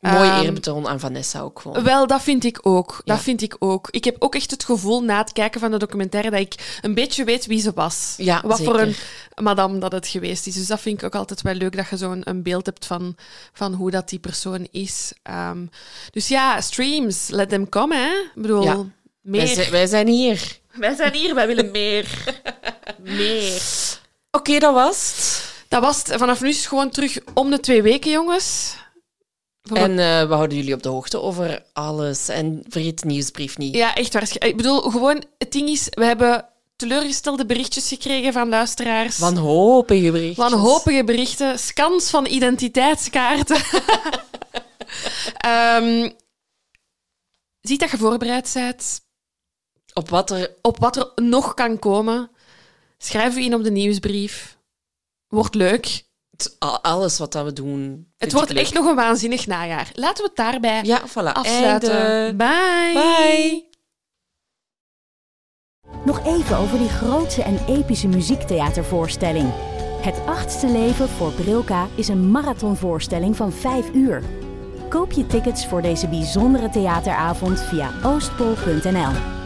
[0.02, 1.84] mooi Ehm, eerbetoon aan Vanessa ook gewoon.
[1.84, 3.02] Wel, dat vind ik ook.
[3.06, 3.88] Dat vind ik ook.
[3.92, 6.94] Ik heb ook echt het gevoel na het kijken van de documentaire dat ik een
[6.94, 8.14] beetje weet wie ze was.
[8.18, 8.96] Ja, Wat voor een
[9.42, 10.54] madame dat het geweest is.
[10.56, 13.16] Dus dat vind ik ook altijd wel leuk, dat je zo'n een beeld hebt van,
[13.54, 15.14] van hoe dat die persoon is.
[15.24, 15.66] Ehm,
[16.12, 18.10] dus ja, streams, let them come, hè.
[18.36, 18.76] Ik bedoel, Ja.
[19.22, 19.42] meer.
[19.46, 20.60] Wij, zijn, wij zijn hier.
[20.74, 22.08] Wij zijn hier, wij willen meer.
[23.18, 23.62] meer.
[24.32, 25.54] Oké, dat was het.
[25.68, 26.18] Dat was het.
[26.18, 28.76] Vanaf nu is het gewoon terug om de twee weken, jongens.
[29.62, 32.30] Voor En eh, we houden jullie op de hoogte over alles.
[32.30, 33.76] En vergeet de nieuwsbrief niet.
[33.76, 34.52] Ja, echt waarschijnlijk.
[34.52, 39.18] Ik bedoel, gewoon, het ding is, we hebben teleurgestelde berichtjes gekregen van luisteraars.
[39.18, 40.50] Wanhopige berichtjes.
[40.50, 43.62] Wanhopige berichten, scans van identiteitskaarten.
[45.38, 46.10] Ehm
[47.62, 49.02] ziet dat je voorbereid bent
[49.94, 50.56] Op wat er...
[50.62, 52.32] op wat er nog kan komen.
[53.04, 54.58] Schrijf u in op de nieuwsbrief.
[55.28, 56.04] Wordt leuk.
[56.32, 58.12] het- Alles wat dat we doen.
[58.18, 59.92] Het wordt echt nog een waanzinnig najaar.
[59.94, 61.32] Laten we het daarbij Ja, voilà.
[61.34, 61.92] afsluiten.
[61.92, 62.36] Einde.
[62.36, 62.94] Bye.
[62.94, 63.68] Bye.
[66.06, 69.52] Nog even over die grootse en epische muziektheatervoorstelling.
[70.02, 74.24] Het achtste leven voor Brilka is een marathonvoorstelling van 5 uur.
[74.90, 79.39] Koop je tickets voor deze bijzondere theateravond via oostpol.nl.